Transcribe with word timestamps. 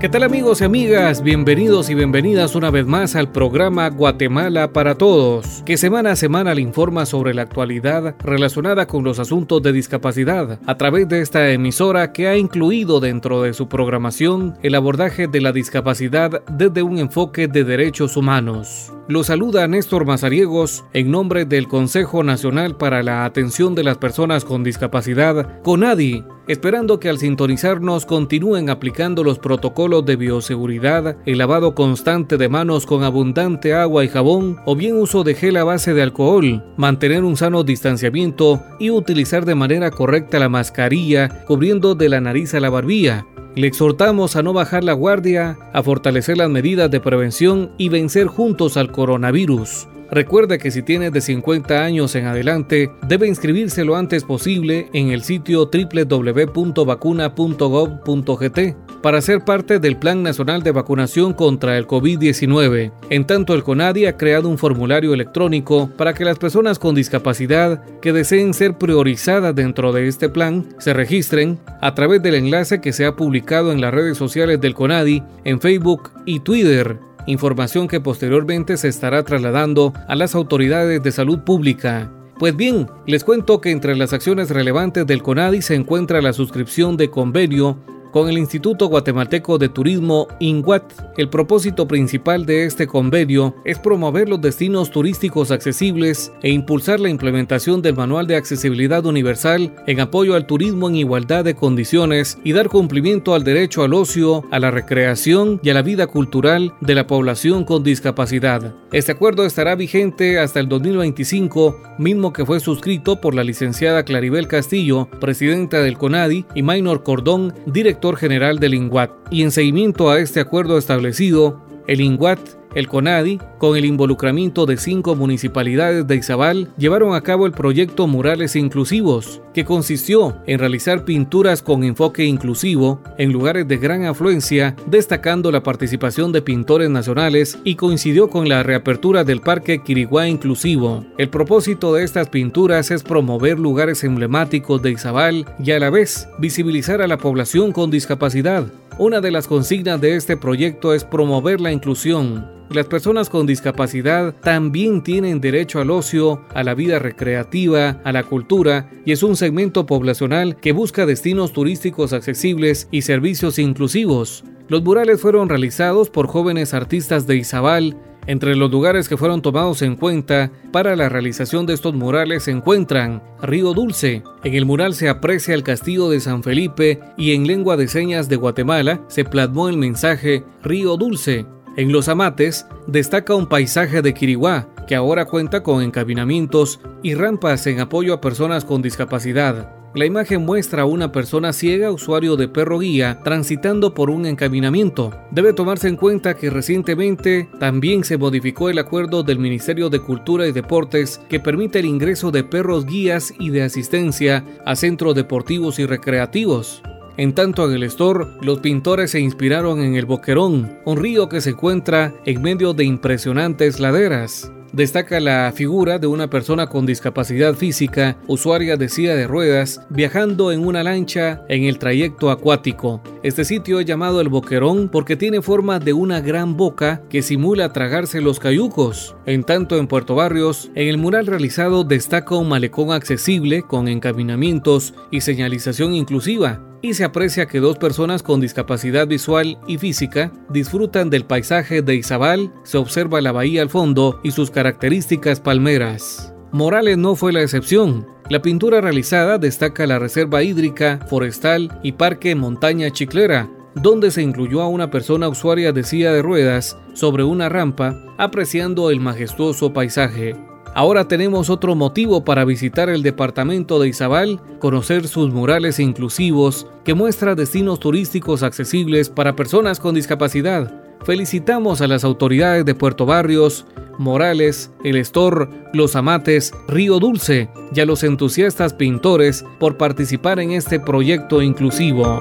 ¿Qué 0.00 0.08
tal 0.08 0.22
amigos 0.22 0.62
y 0.62 0.64
amigas? 0.64 1.22
Bienvenidos 1.22 1.90
y 1.90 1.94
bienvenidas 1.94 2.54
una 2.54 2.70
vez 2.70 2.86
más 2.86 3.16
al 3.16 3.30
programa 3.30 3.90
Guatemala 3.90 4.72
para 4.72 4.94
Todos, 4.94 5.62
que 5.66 5.76
semana 5.76 6.12
a 6.12 6.16
semana 6.16 6.54
le 6.54 6.62
informa 6.62 7.04
sobre 7.04 7.34
la 7.34 7.42
actualidad 7.42 8.14
relacionada 8.24 8.86
con 8.86 9.04
los 9.04 9.18
asuntos 9.18 9.62
de 9.62 9.74
discapacidad, 9.74 10.58
a 10.64 10.78
través 10.78 11.06
de 11.06 11.20
esta 11.20 11.50
emisora 11.50 12.14
que 12.14 12.28
ha 12.28 12.38
incluido 12.38 12.98
dentro 12.98 13.42
de 13.42 13.52
su 13.52 13.68
programación 13.68 14.56
el 14.62 14.74
abordaje 14.74 15.26
de 15.26 15.42
la 15.42 15.52
discapacidad 15.52 16.42
desde 16.50 16.82
un 16.82 16.96
enfoque 16.96 17.46
de 17.46 17.64
derechos 17.64 18.16
humanos. 18.16 18.94
Lo 19.06 19.22
saluda 19.24 19.66
Néstor 19.66 20.06
Mazariegos 20.06 20.84
en 20.92 21.10
nombre 21.10 21.44
del 21.44 21.68
Consejo 21.68 22.22
Nacional 22.22 22.76
para 22.76 23.02
la 23.02 23.24
Atención 23.24 23.74
de 23.74 23.82
las 23.82 23.98
Personas 23.98 24.44
con 24.44 24.62
Discapacidad, 24.62 25.60
CONADI, 25.62 26.24
esperando 26.50 26.98
que 26.98 27.08
al 27.08 27.18
sintonizarnos 27.18 28.06
continúen 28.06 28.70
aplicando 28.70 29.22
los 29.22 29.38
protocolos 29.38 30.04
de 30.04 30.16
bioseguridad, 30.16 31.16
el 31.24 31.38
lavado 31.38 31.76
constante 31.76 32.36
de 32.38 32.48
manos 32.48 32.86
con 32.86 33.04
abundante 33.04 33.72
agua 33.72 34.04
y 34.04 34.08
jabón 34.08 34.58
o 34.66 34.74
bien 34.74 34.96
uso 34.96 35.22
de 35.22 35.34
gel 35.34 35.56
a 35.58 35.62
base 35.62 35.94
de 35.94 36.02
alcohol, 36.02 36.64
mantener 36.76 37.22
un 37.22 37.36
sano 37.36 37.62
distanciamiento 37.62 38.60
y 38.80 38.90
utilizar 38.90 39.44
de 39.44 39.54
manera 39.54 39.92
correcta 39.92 40.40
la 40.40 40.48
mascarilla 40.48 41.44
cubriendo 41.46 41.94
de 41.94 42.08
la 42.08 42.20
nariz 42.20 42.52
a 42.54 42.60
la 42.60 42.68
barbilla, 42.68 43.24
le 43.54 43.68
exhortamos 43.68 44.34
a 44.34 44.42
no 44.42 44.52
bajar 44.52 44.82
la 44.82 44.92
guardia, 44.92 45.56
a 45.72 45.84
fortalecer 45.84 46.36
las 46.36 46.50
medidas 46.50 46.90
de 46.90 46.98
prevención 46.98 47.70
y 47.78 47.90
vencer 47.90 48.26
juntos 48.26 48.76
al 48.76 48.90
coronavirus. 48.90 49.86
Recuerde 50.10 50.58
que 50.58 50.72
si 50.72 50.82
tiene 50.82 51.10
de 51.10 51.20
50 51.20 51.84
años 51.84 52.14
en 52.16 52.26
adelante, 52.26 52.90
debe 53.06 53.28
inscribirse 53.28 53.84
lo 53.84 53.96
antes 53.96 54.24
posible 54.24 54.88
en 54.92 55.10
el 55.10 55.22
sitio 55.22 55.70
www.vacuna.gov.gt 55.72 58.58
para 59.02 59.22
ser 59.22 59.44
parte 59.44 59.78
del 59.78 59.96
Plan 59.96 60.22
Nacional 60.22 60.62
de 60.62 60.72
Vacunación 60.72 61.32
contra 61.32 61.78
el 61.78 61.86
COVID-19. 61.86 62.92
En 63.08 63.26
tanto, 63.26 63.54
el 63.54 63.62
CONADI 63.62 64.06
ha 64.06 64.16
creado 64.16 64.48
un 64.48 64.58
formulario 64.58 65.14
electrónico 65.14 65.90
para 65.96 66.12
que 66.12 66.24
las 66.24 66.38
personas 66.38 66.78
con 66.78 66.94
discapacidad 66.94 67.82
que 68.00 68.12
deseen 68.12 68.52
ser 68.52 68.76
priorizadas 68.76 69.54
dentro 69.54 69.92
de 69.92 70.08
este 70.08 70.28
plan 70.28 70.68
se 70.78 70.92
registren 70.92 71.58
a 71.80 71.94
través 71.94 72.22
del 72.22 72.34
enlace 72.34 72.80
que 72.80 72.92
se 72.92 73.06
ha 73.06 73.16
publicado 73.16 73.72
en 73.72 73.80
las 73.80 73.94
redes 73.94 74.18
sociales 74.18 74.60
del 74.60 74.74
CONADI, 74.74 75.22
en 75.44 75.60
Facebook 75.60 76.10
y 76.26 76.40
Twitter 76.40 76.98
información 77.26 77.88
que 77.88 78.00
posteriormente 78.00 78.76
se 78.76 78.88
estará 78.88 79.22
trasladando 79.22 79.92
a 80.08 80.14
las 80.16 80.34
autoridades 80.34 81.02
de 81.02 81.12
salud 81.12 81.40
pública. 81.40 82.10
Pues 82.38 82.56
bien, 82.56 82.88
les 83.06 83.22
cuento 83.22 83.60
que 83.60 83.70
entre 83.70 83.94
las 83.96 84.12
acciones 84.12 84.50
relevantes 84.50 85.06
del 85.06 85.22
CONADI 85.22 85.60
se 85.60 85.74
encuentra 85.74 86.22
la 86.22 86.32
suscripción 86.32 86.96
de 86.96 87.10
convenio 87.10 87.78
con 88.10 88.28
el 88.28 88.38
Instituto 88.38 88.86
Guatemalteco 88.86 89.58
de 89.58 89.68
Turismo 89.68 90.26
INGUAT. 90.40 90.82
El 91.16 91.28
propósito 91.28 91.86
principal 91.86 92.46
de 92.46 92.64
este 92.64 92.86
convenio 92.86 93.54
es 93.64 93.78
promover 93.78 94.28
los 94.28 94.40
destinos 94.40 94.90
turísticos 94.90 95.50
accesibles 95.50 96.32
e 96.42 96.50
impulsar 96.50 97.00
la 97.00 97.08
implementación 97.08 97.82
del 97.82 97.94
Manual 97.94 98.26
de 98.26 98.36
Accesibilidad 98.36 99.04
Universal 99.06 99.74
en 99.86 100.00
apoyo 100.00 100.34
al 100.34 100.46
turismo 100.46 100.88
en 100.88 100.96
igualdad 100.96 101.44
de 101.44 101.54
condiciones 101.54 102.38
y 102.44 102.52
dar 102.52 102.68
cumplimiento 102.68 103.34
al 103.34 103.44
derecho 103.44 103.82
al 103.82 103.94
ocio, 103.94 104.44
a 104.50 104.58
la 104.58 104.70
recreación 104.70 105.60
y 105.62 105.70
a 105.70 105.74
la 105.74 105.82
vida 105.82 106.06
cultural 106.06 106.74
de 106.80 106.94
la 106.94 107.06
población 107.06 107.64
con 107.64 107.82
discapacidad. 107.82 108.74
Este 108.92 109.12
acuerdo 109.12 109.46
estará 109.46 109.76
vigente 109.76 110.38
hasta 110.38 110.58
el 110.58 110.68
2025, 110.68 111.80
mismo 111.98 112.32
que 112.32 112.44
fue 112.44 112.58
suscrito 112.58 113.20
por 113.20 113.34
la 113.34 113.44
licenciada 113.44 114.04
Claribel 114.04 114.48
Castillo, 114.48 115.08
presidenta 115.20 115.80
del 115.82 115.96
CONADI, 115.96 116.46
y 116.54 116.62
Maynor 116.62 117.02
Cordón, 117.02 117.54
director 117.66 117.99
general 118.16 118.58
del 118.58 118.74
INGUAT. 118.74 119.10
Y 119.30 119.42
en 119.42 119.50
seguimiento 119.50 120.10
a 120.10 120.18
este 120.18 120.40
acuerdo 120.40 120.78
establecido, 120.78 121.64
el 121.86 122.00
INGUAT 122.00 122.59
el 122.74 122.88
CONADI, 122.88 123.38
con 123.58 123.76
el 123.76 123.84
involucramiento 123.84 124.66
de 124.66 124.76
cinco 124.76 125.14
municipalidades 125.14 126.06
de 126.06 126.16
Izabal, 126.16 126.68
llevaron 126.76 127.14
a 127.14 127.20
cabo 127.22 127.46
el 127.46 127.52
proyecto 127.52 128.06
Murales 128.06 128.56
Inclusivos, 128.56 129.42
que 129.52 129.64
consistió 129.64 130.36
en 130.46 130.58
realizar 130.58 131.04
pinturas 131.04 131.62
con 131.62 131.84
enfoque 131.84 132.24
inclusivo 132.24 133.02
en 133.18 133.32
lugares 133.32 133.66
de 133.66 133.78
gran 133.78 134.04
afluencia, 134.04 134.76
destacando 134.86 135.50
la 135.50 135.62
participación 135.62 136.32
de 136.32 136.42
pintores 136.42 136.90
nacionales 136.90 137.58
y 137.64 137.74
coincidió 137.74 138.28
con 138.28 138.48
la 138.48 138.62
reapertura 138.62 139.24
del 139.24 139.40
Parque 139.40 139.82
Quiriguá 139.82 140.28
Inclusivo. 140.28 141.04
El 141.18 141.28
propósito 141.28 141.94
de 141.94 142.04
estas 142.04 142.28
pinturas 142.28 142.90
es 142.90 143.02
promover 143.02 143.58
lugares 143.58 144.04
emblemáticos 144.04 144.80
de 144.82 144.92
Izabal 144.92 145.46
y 145.62 145.72
a 145.72 145.78
la 145.78 145.90
vez 145.90 146.28
visibilizar 146.38 147.02
a 147.02 147.06
la 147.06 147.18
población 147.18 147.72
con 147.72 147.90
discapacidad. 147.90 148.66
Una 148.98 149.20
de 149.20 149.30
las 149.30 149.46
consignas 149.46 150.00
de 150.00 150.16
este 150.16 150.36
proyecto 150.36 150.92
es 150.92 151.04
promover 151.04 151.60
la 151.60 151.72
inclusión, 151.72 152.59
las 152.70 152.86
personas 152.86 153.28
con 153.28 153.46
discapacidad 153.46 154.34
también 154.42 155.02
tienen 155.02 155.40
derecho 155.40 155.80
al 155.80 155.90
ocio, 155.90 156.44
a 156.54 156.62
la 156.62 156.74
vida 156.74 157.00
recreativa, 157.00 158.00
a 158.04 158.12
la 158.12 158.22
cultura 158.22 158.88
y 159.04 159.10
es 159.10 159.24
un 159.24 159.36
segmento 159.36 159.86
poblacional 159.86 160.56
que 160.56 160.70
busca 160.70 161.04
destinos 161.04 161.52
turísticos 161.52 162.12
accesibles 162.12 162.88
y 162.92 163.02
servicios 163.02 163.58
inclusivos. 163.58 164.44
Los 164.68 164.84
murales 164.84 165.20
fueron 165.20 165.48
realizados 165.48 166.10
por 166.10 166.28
jóvenes 166.28 166.72
artistas 166.72 167.26
de 167.26 167.36
Izabal. 167.36 167.96
Entre 168.28 168.54
los 168.54 168.70
lugares 168.70 169.08
que 169.08 169.16
fueron 169.16 169.42
tomados 169.42 169.82
en 169.82 169.96
cuenta 169.96 170.52
para 170.70 170.94
la 170.94 171.08
realización 171.08 171.66
de 171.66 171.74
estos 171.74 171.94
murales 171.94 172.44
se 172.44 172.52
encuentran 172.52 173.20
Río 173.42 173.74
Dulce. 173.74 174.22
En 174.44 174.54
el 174.54 174.66
mural 174.66 174.94
se 174.94 175.08
aprecia 175.08 175.54
el 175.54 175.64
castillo 175.64 176.08
de 176.08 176.20
San 176.20 176.44
Felipe 176.44 177.00
y 177.16 177.32
en 177.34 177.48
lengua 177.48 177.76
de 177.76 177.88
señas 177.88 178.28
de 178.28 178.36
Guatemala 178.36 179.00
se 179.08 179.24
plasmó 179.24 179.68
el 179.68 179.76
mensaje 179.76 180.44
Río 180.62 180.96
Dulce. 180.96 181.46
En 181.76 181.92
Los 181.92 182.08
Amates 182.08 182.66
destaca 182.88 183.34
un 183.34 183.46
paisaje 183.46 184.02
de 184.02 184.12
Quiriguá 184.12 184.68
que 184.88 184.96
ahora 184.96 185.24
cuenta 185.24 185.62
con 185.62 185.82
encaminamientos 185.82 186.80
y 187.02 187.14
rampas 187.14 187.66
en 187.68 187.78
apoyo 187.78 188.12
a 188.12 188.20
personas 188.20 188.64
con 188.64 188.82
discapacidad. 188.82 189.72
La 189.94 190.04
imagen 190.04 190.44
muestra 190.44 190.82
a 190.82 190.86
una 190.86 191.10
persona 191.10 191.52
ciega, 191.52 191.90
usuario 191.90 192.36
de 192.36 192.48
perro 192.48 192.78
guía, 192.78 193.20
transitando 193.24 193.94
por 193.94 194.10
un 194.10 194.26
encaminamiento. 194.26 195.12
Debe 195.30 195.52
tomarse 195.52 195.88
en 195.88 195.96
cuenta 195.96 196.34
que 196.34 196.50
recientemente 196.50 197.48
también 197.58 198.04
se 198.04 198.18
modificó 198.18 198.68
el 198.68 198.78
acuerdo 198.78 199.22
del 199.22 199.38
Ministerio 199.38 199.90
de 199.90 200.00
Cultura 200.00 200.46
y 200.46 200.52
Deportes 200.52 201.20
que 201.28 201.40
permite 201.40 201.80
el 201.80 201.86
ingreso 201.86 202.30
de 202.30 202.44
perros 202.44 202.86
guías 202.86 203.32
y 203.38 203.50
de 203.50 203.62
asistencia 203.62 204.44
a 204.64 204.74
centros 204.76 205.14
deportivos 205.14 205.78
y 205.78 205.86
recreativos. 205.86 206.82
En 207.20 207.34
tanto 207.34 207.68
en 207.68 207.76
el 207.76 207.82
store, 207.82 208.24
los 208.40 208.60
pintores 208.60 209.10
se 209.10 209.20
inspiraron 209.20 209.82
en 209.82 209.94
el 209.94 210.06
Boquerón, 210.06 210.78
un 210.86 210.96
río 210.96 211.28
que 211.28 211.42
se 211.42 211.50
encuentra 211.50 212.14
en 212.24 212.40
medio 212.40 212.72
de 212.72 212.84
impresionantes 212.84 213.78
laderas. 213.78 214.50
Destaca 214.72 215.20
la 215.20 215.52
figura 215.54 215.98
de 215.98 216.06
una 216.06 216.30
persona 216.30 216.68
con 216.68 216.86
discapacidad 216.86 217.52
física, 217.52 218.16
usuaria 218.26 218.78
de 218.78 218.88
silla 218.88 219.14
de 219.14 219.26
ruedas, 219.26 219.82
viajando 219.90 220.50
en 220.50 220.64
una 220.64 220.82
lancha 220.82 221.42
en 221.50 221.64
el 221.64 221.78
trayecto 221.78 222.30
acuático. 222.30 223.02
Este 223.22 223.44
sitio 223.44 223.80
es 223.80 223.84
llamado 223.84 224.22
el 224.22 224.30
Boquerón 224.30 224.88
porque 224.88 225.16
tiene 225.16 225.42
forma 225.42 225.78
de 225.78 225.92
una 225.92 226.22
gran 226.22 226.56
boca 226.56 227.02
que 227.10 227.20
simula 227.20 227.70
tragarse 227.70 228.22
los 228.22 228.40
cayucos. 228.40 229.14
En 229.26 229.44
tanto 229.44 229.76
en 229.76 229.88
Puerto 229.88 230.14
Barrios, 230.14 230.70
en 230.74 230.88
el 230.88 230.96
mural 230.96 231.26
realizado 231.26 231.84
destaca 231.84 232.34
un 232.36 232.48
malecón 232.48 232.92
accesible 232.92 233.60
con 233.60 233.88
encaminamientos 233.88 234.94
y 235.10 235.20
señalización 235.20 235.92
inclusiva, 235.92 236.62
y 236.82 236.94
se 236.94 237.04
aprecia 237.04 237.46
que 237.46 237.60
dos 237.60 237.78
personas 237.78 238.22
con 238.22 238.40
discapacidad 238.40 239.06
visual 239.06 239.58
y 239.66 239.78
física 239.78 240.32
disfrutan 240.48 241.10
del 241.10 241.24
paisaje 241.24 241.82
de 241.82 241.96
Izabal, 241.96 242.52
se 242.64 242.78
observa 242.78 243.20
la 243.20 243.32
bahía 243.32 243.62
al 243.62 243.70
fondo 243.70 244.20
y 244.22 244.30
sus 244.30 244.50
características 244.50 245.40
palmeras. 245.40 246.34
Morales 246.52 246.98
no 246.98 247.14
fue 247.14 247.32
la 247.32 247.42
excepción. 247.42 248.06
La 248.28 248.42
pintura 248.42 248.80
realizada 248.80 249.38
destaca 249.38 249.86
la 249.86 249.98
reserva 249.98 250.42
hídrica, 250.42 251.00
forestal 251.08 251.78
y 251.82 251.92
parque 251.92 252.34
montaña 252.34 252.90
chiclera, 252.90 253.48
donde 253.74 254.10
se 254.10 254.22
incluyó 254.22 254.62
a 254.62 254.68
una 254.68 254.90
persona 254.90 255.28
usuaria 255.28 255.72
de 255.72 255.84
silla 255.84 256.12
de 256.12 256.22
ruedas 256.22 256.76
sobre 256.94 257.24
una 257.24 257.48
rampa 257.48 257.96
apreciando 258.18 258.90
el 258.90 259.00
majestuoso 259.00 259.72
paisaje. 259.72 260.34
Ahora 260.74 261.08
tenemos 261.08 261.50
otro 261.50 261.74
motivo 261.74 262.24
para 262.24 262.44
visitar 262.44 262.88
el 262.88 263.02
departamento 263.02 263.80
de 263.80 263.88
Izabal, 263.88 264.40
conocer 264.60 265.08
sus 265.08 265.32
murales 265.32 265.80
inclusivos 265.80 266.66
que 266.84 266.94
muestra 266.94 267.34
destinos 267.34 267.80
turísticos 267.80 268.44
accesibles 268.44 269.08
para 269.08 269.34
personas 269.34 269.80
con 269.80 269.94
discapacidad. 269.94 270.72
felicitamos 271.04 271.80
a 271.80 271.86
las 271.86 272.04
autoridades 272.04 272.66
de 272.66 272.74
Puerto 272.74 273.06
Barrios, 273.06 273.64
Morales, 273.98 274.70
El 274.84 274.96
Estor, 274.96 275.48
Los 275.72 275.96
Amates, 275.96 276.52
Río 276.68 276.98
Dulce 276.98 277.48
y 277.74 277.80
a 277.80 277.86
los 277.86 278.04
entusiastas 278.04 278.74
pintores 278.74 279.44
por 279.58 279.78
participar 279.78 280.40
en 280.40 280.52
este 280.52 280.78
proyecto 280.78 281.40
inclusivo. 281.40 282.18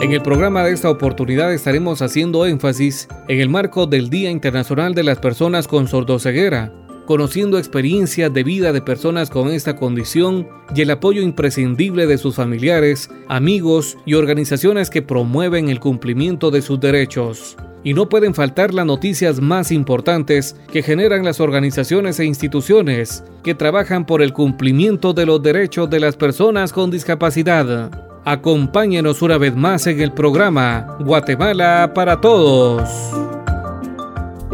En 0.00 0.10
el 0.10 0.22
programa 0.22 0.64
de 0.64 0.72
esta 0.72 0.90
oportunidad 0.90 1.52
estaremos 1.52 2.02
haciendo 2.02 2.44
énfasis 2.46 3.08
en 3.28 3.40
el 3.40 3.48
marco 3.48 3.86
del 3.86 4.10
Día 4.10 4.30
Internacional 4.30 4.94
de 4.94 5.04
las 5.04 5.18
Personas 5.18 5.68
con 5.68 5.86
Sordoceguera, 5.86 6.72
conociendo 7.06 7.58
experiencias 7.58 8.32
de 8.32 8.44
vida 8.44 8.72
de 8.72 8.82
personas 8.82 9.30
con 9.30 9.48
esta 9.48 9.76
condición 9.76 10.48
y 10.74 10.82
el 10.82 10.90
apoyo 10.90 11.22
imprescindible 11.22 12.06
de 12.06 12.18
sus 12.18 12.36
familiares, 12.36 13.10
amigos 13.28 13.96
y 14.06 14.14
organizaciones 14.14 14.90
que 14.90 15.02
promueven 15.02 15.68
el 15.68 15.80
cumplimiento 15.80 16.50
de 16.50 16.62
sus 16.62 16.80
derechos 16.80 17.56
y 17.84 17.94
no 17.94 18.08
pueden 18.08 18.34
faltar 18.34 18.72
las 18.72 18.86
noticias 18.86 19.40
más 19.40 19.72
importantes 19.72 20.56
que 20.72 20.82
generan 20.82 21.24
las 21.24 21.40
organizaciones 21.40 22.18
e 22.20 22.24
instituciones 22.24 23.24
que 23.42 23.54
trabajan 23.54 24.06
por 24.06 24.22
el 24.22 24.32
cumplimiento 24.32 25.12
de 25.12 25.26
los 25.26 25.42
derechos 25.42 25.90
de 25.90 26.00
las 26.00 26.16
personas 26.16 26.72
con 26.72 26.90
discapacidad. 26.90 27.90
Acompáñenos 28.24 29.20
una 29.22 29.36
vez 29.36 29.56
más 29.56 29.86
en 29.88 30.00
el 30.00 30.12
programa 30.12 30.96
Guatemala 31.00 31.90
para 31.92 32.20
Todos. 32.20 33.41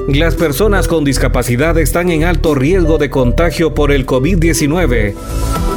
Las 0.09 0.37
personas 0.37 0.89
con 0.89 1.05
discapacidad 1.05 1.77
están 1.77 2.09
en 2.09 2.25
alto 2.25 2.55
riesgo 2.55 2.97
de 2.97 3.11
contagio 3.11 3.75
por 3.75 3.93
el 3.93 4.07
COVID-19. 4.07 5.15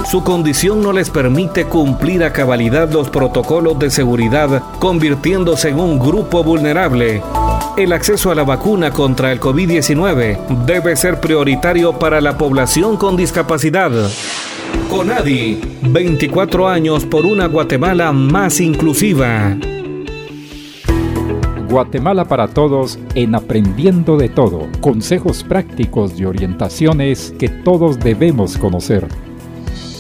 Su 0.10 0.24
condición 0.24 0.82
no 0.82 0.94
les 0.94 1.10
permite 1.10 1.66
cumplir 1.66 2.24
a 2.24 2.32
cabalidad 2.32 2.90
los 2.94 3.10
protocolos 3.10 3.78
de 3.78 3.90
seguridad, 3.90 4.64
convirtiéndose 4.80 5.68
en 5.68 5.82
un 5.82 6.00
grupo 6.00 6.46
vulnerable. 6.46 7.22
El 7.76 7.92
acceso 7.92 8.32
a 8.32 8.36
la 8.36 8.46
vacuna 8.46 8.92
contra 8.92 9.34
el 9.34 9.42
COVID-19 9.42 10.66
debe 10.66 10.96
ser 10.96 11.20
prioritario 11.20 12.00
para 12.00 12.22
la 12.22 12.38
población 12.38 12.96
con 12.96 13.18
discapacidad. 13.18 13.92
CONADI, 14.90 15.60
24 15.82 16.70
años 16.70 17.06
por 17.06 17.26
una 17.26 17.48
Guatemala 17.48 18.14
más 18.14 18.62
inclusiva. 18.62 19.58
Guatemala 21.72 22.26
para 22.26 22.50
Todos 22.50 23.00
en 23.16 23.34
Aprendiendo 23.34 24.18
de 24.18 24.28
Todo. 24.28 24.68
Consejos 24.82 25.46
prácticos 25.46 26.20
y 26.20 26.26
orientaciones 26.26 27.34
que 27.40 27.48
todos 27.48 27.98
debemos 27.98 28.58
conocer. 28.58 29.08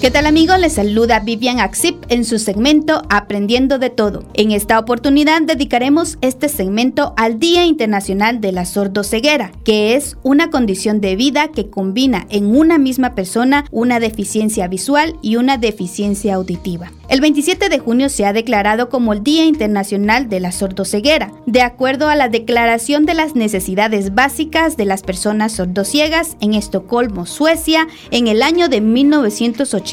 ¿Qué 0.01 0.09
tal 0.09 0.25
amigos? 0.25 0.57
Les 0.57 0.73
saluda 0.73 1.19
Vivian 1.19 1.59
Axip 1.59 2.05
en 2.09 2.25
su 2.25 2.39
segmento 2.39 3.03
Aprendiendo 3.11 3.77
de 3.77 3.91
Todo. 3.91 4.23
En 4.33 4.49
esta 4.49 4.79
oportunidad 4.79 5.43
dedicaremos 5.43 6.17
este 6.21 6.49
segmento 6.49 7.13
al 7.17 7.37
Día 7.37 7.65
Internacional 7.65 8.41
de 8.41 8.51
la 8.51 8.65
Sordoceguera, 8.65 9.51
que 9.63 9.95
es 9.95 10.17
una 10.23 10.49
condición 10.49 11.01
de 11.01 11.15
vida 11.15 11.49
que 11.49 11.69
combina 11.69 12.25
en 12.31 12.55
una 12.55 12.79
misma 12.79 13.13
persona 13.13 13.65
una 13.69 13.99
deficiencia 13.99 14.67
visual 14.67 15.17
y 15.21 15.35
una 15.35 15.57
deficiencia 15.57 16.33
auditiva. 16.33 16.91
El 17.07 17.19
27 17.19 17.67
de 17.67 17.77
junio 17.77 18.07
se 18.07 18.25
ha 18.25 18.31
declarado 18.31 18.87
como 18.87 19.11
el 19.11 19.21
Día 19.21 19.43
Internacional 19.43 20.29
de 20.29 20.39
la 20.39 20.53
Sordoceguera, 20.53 21.33
de 21.45 21.61
acuerdo 21.61 22.07
a 22.07 22.15
la 22.15 22.29
Declaración 22.29 23.05
de 23.05 23.13
las 23.15 23.35
Necesidades 23.35 24.15
Básicas 24.15 24.77
de 24.77 24.85
las 24.85 25.03
Personas 25.03 25.51
Sordociegas 25.51 26.37
en 26.39 26.53
Estocolmo, 26.53 27.25
Suecia, 27.25 27.87
en 28.11 28.27
el 28.27 28.41
año 28.41 28.69
de 28.69 28.79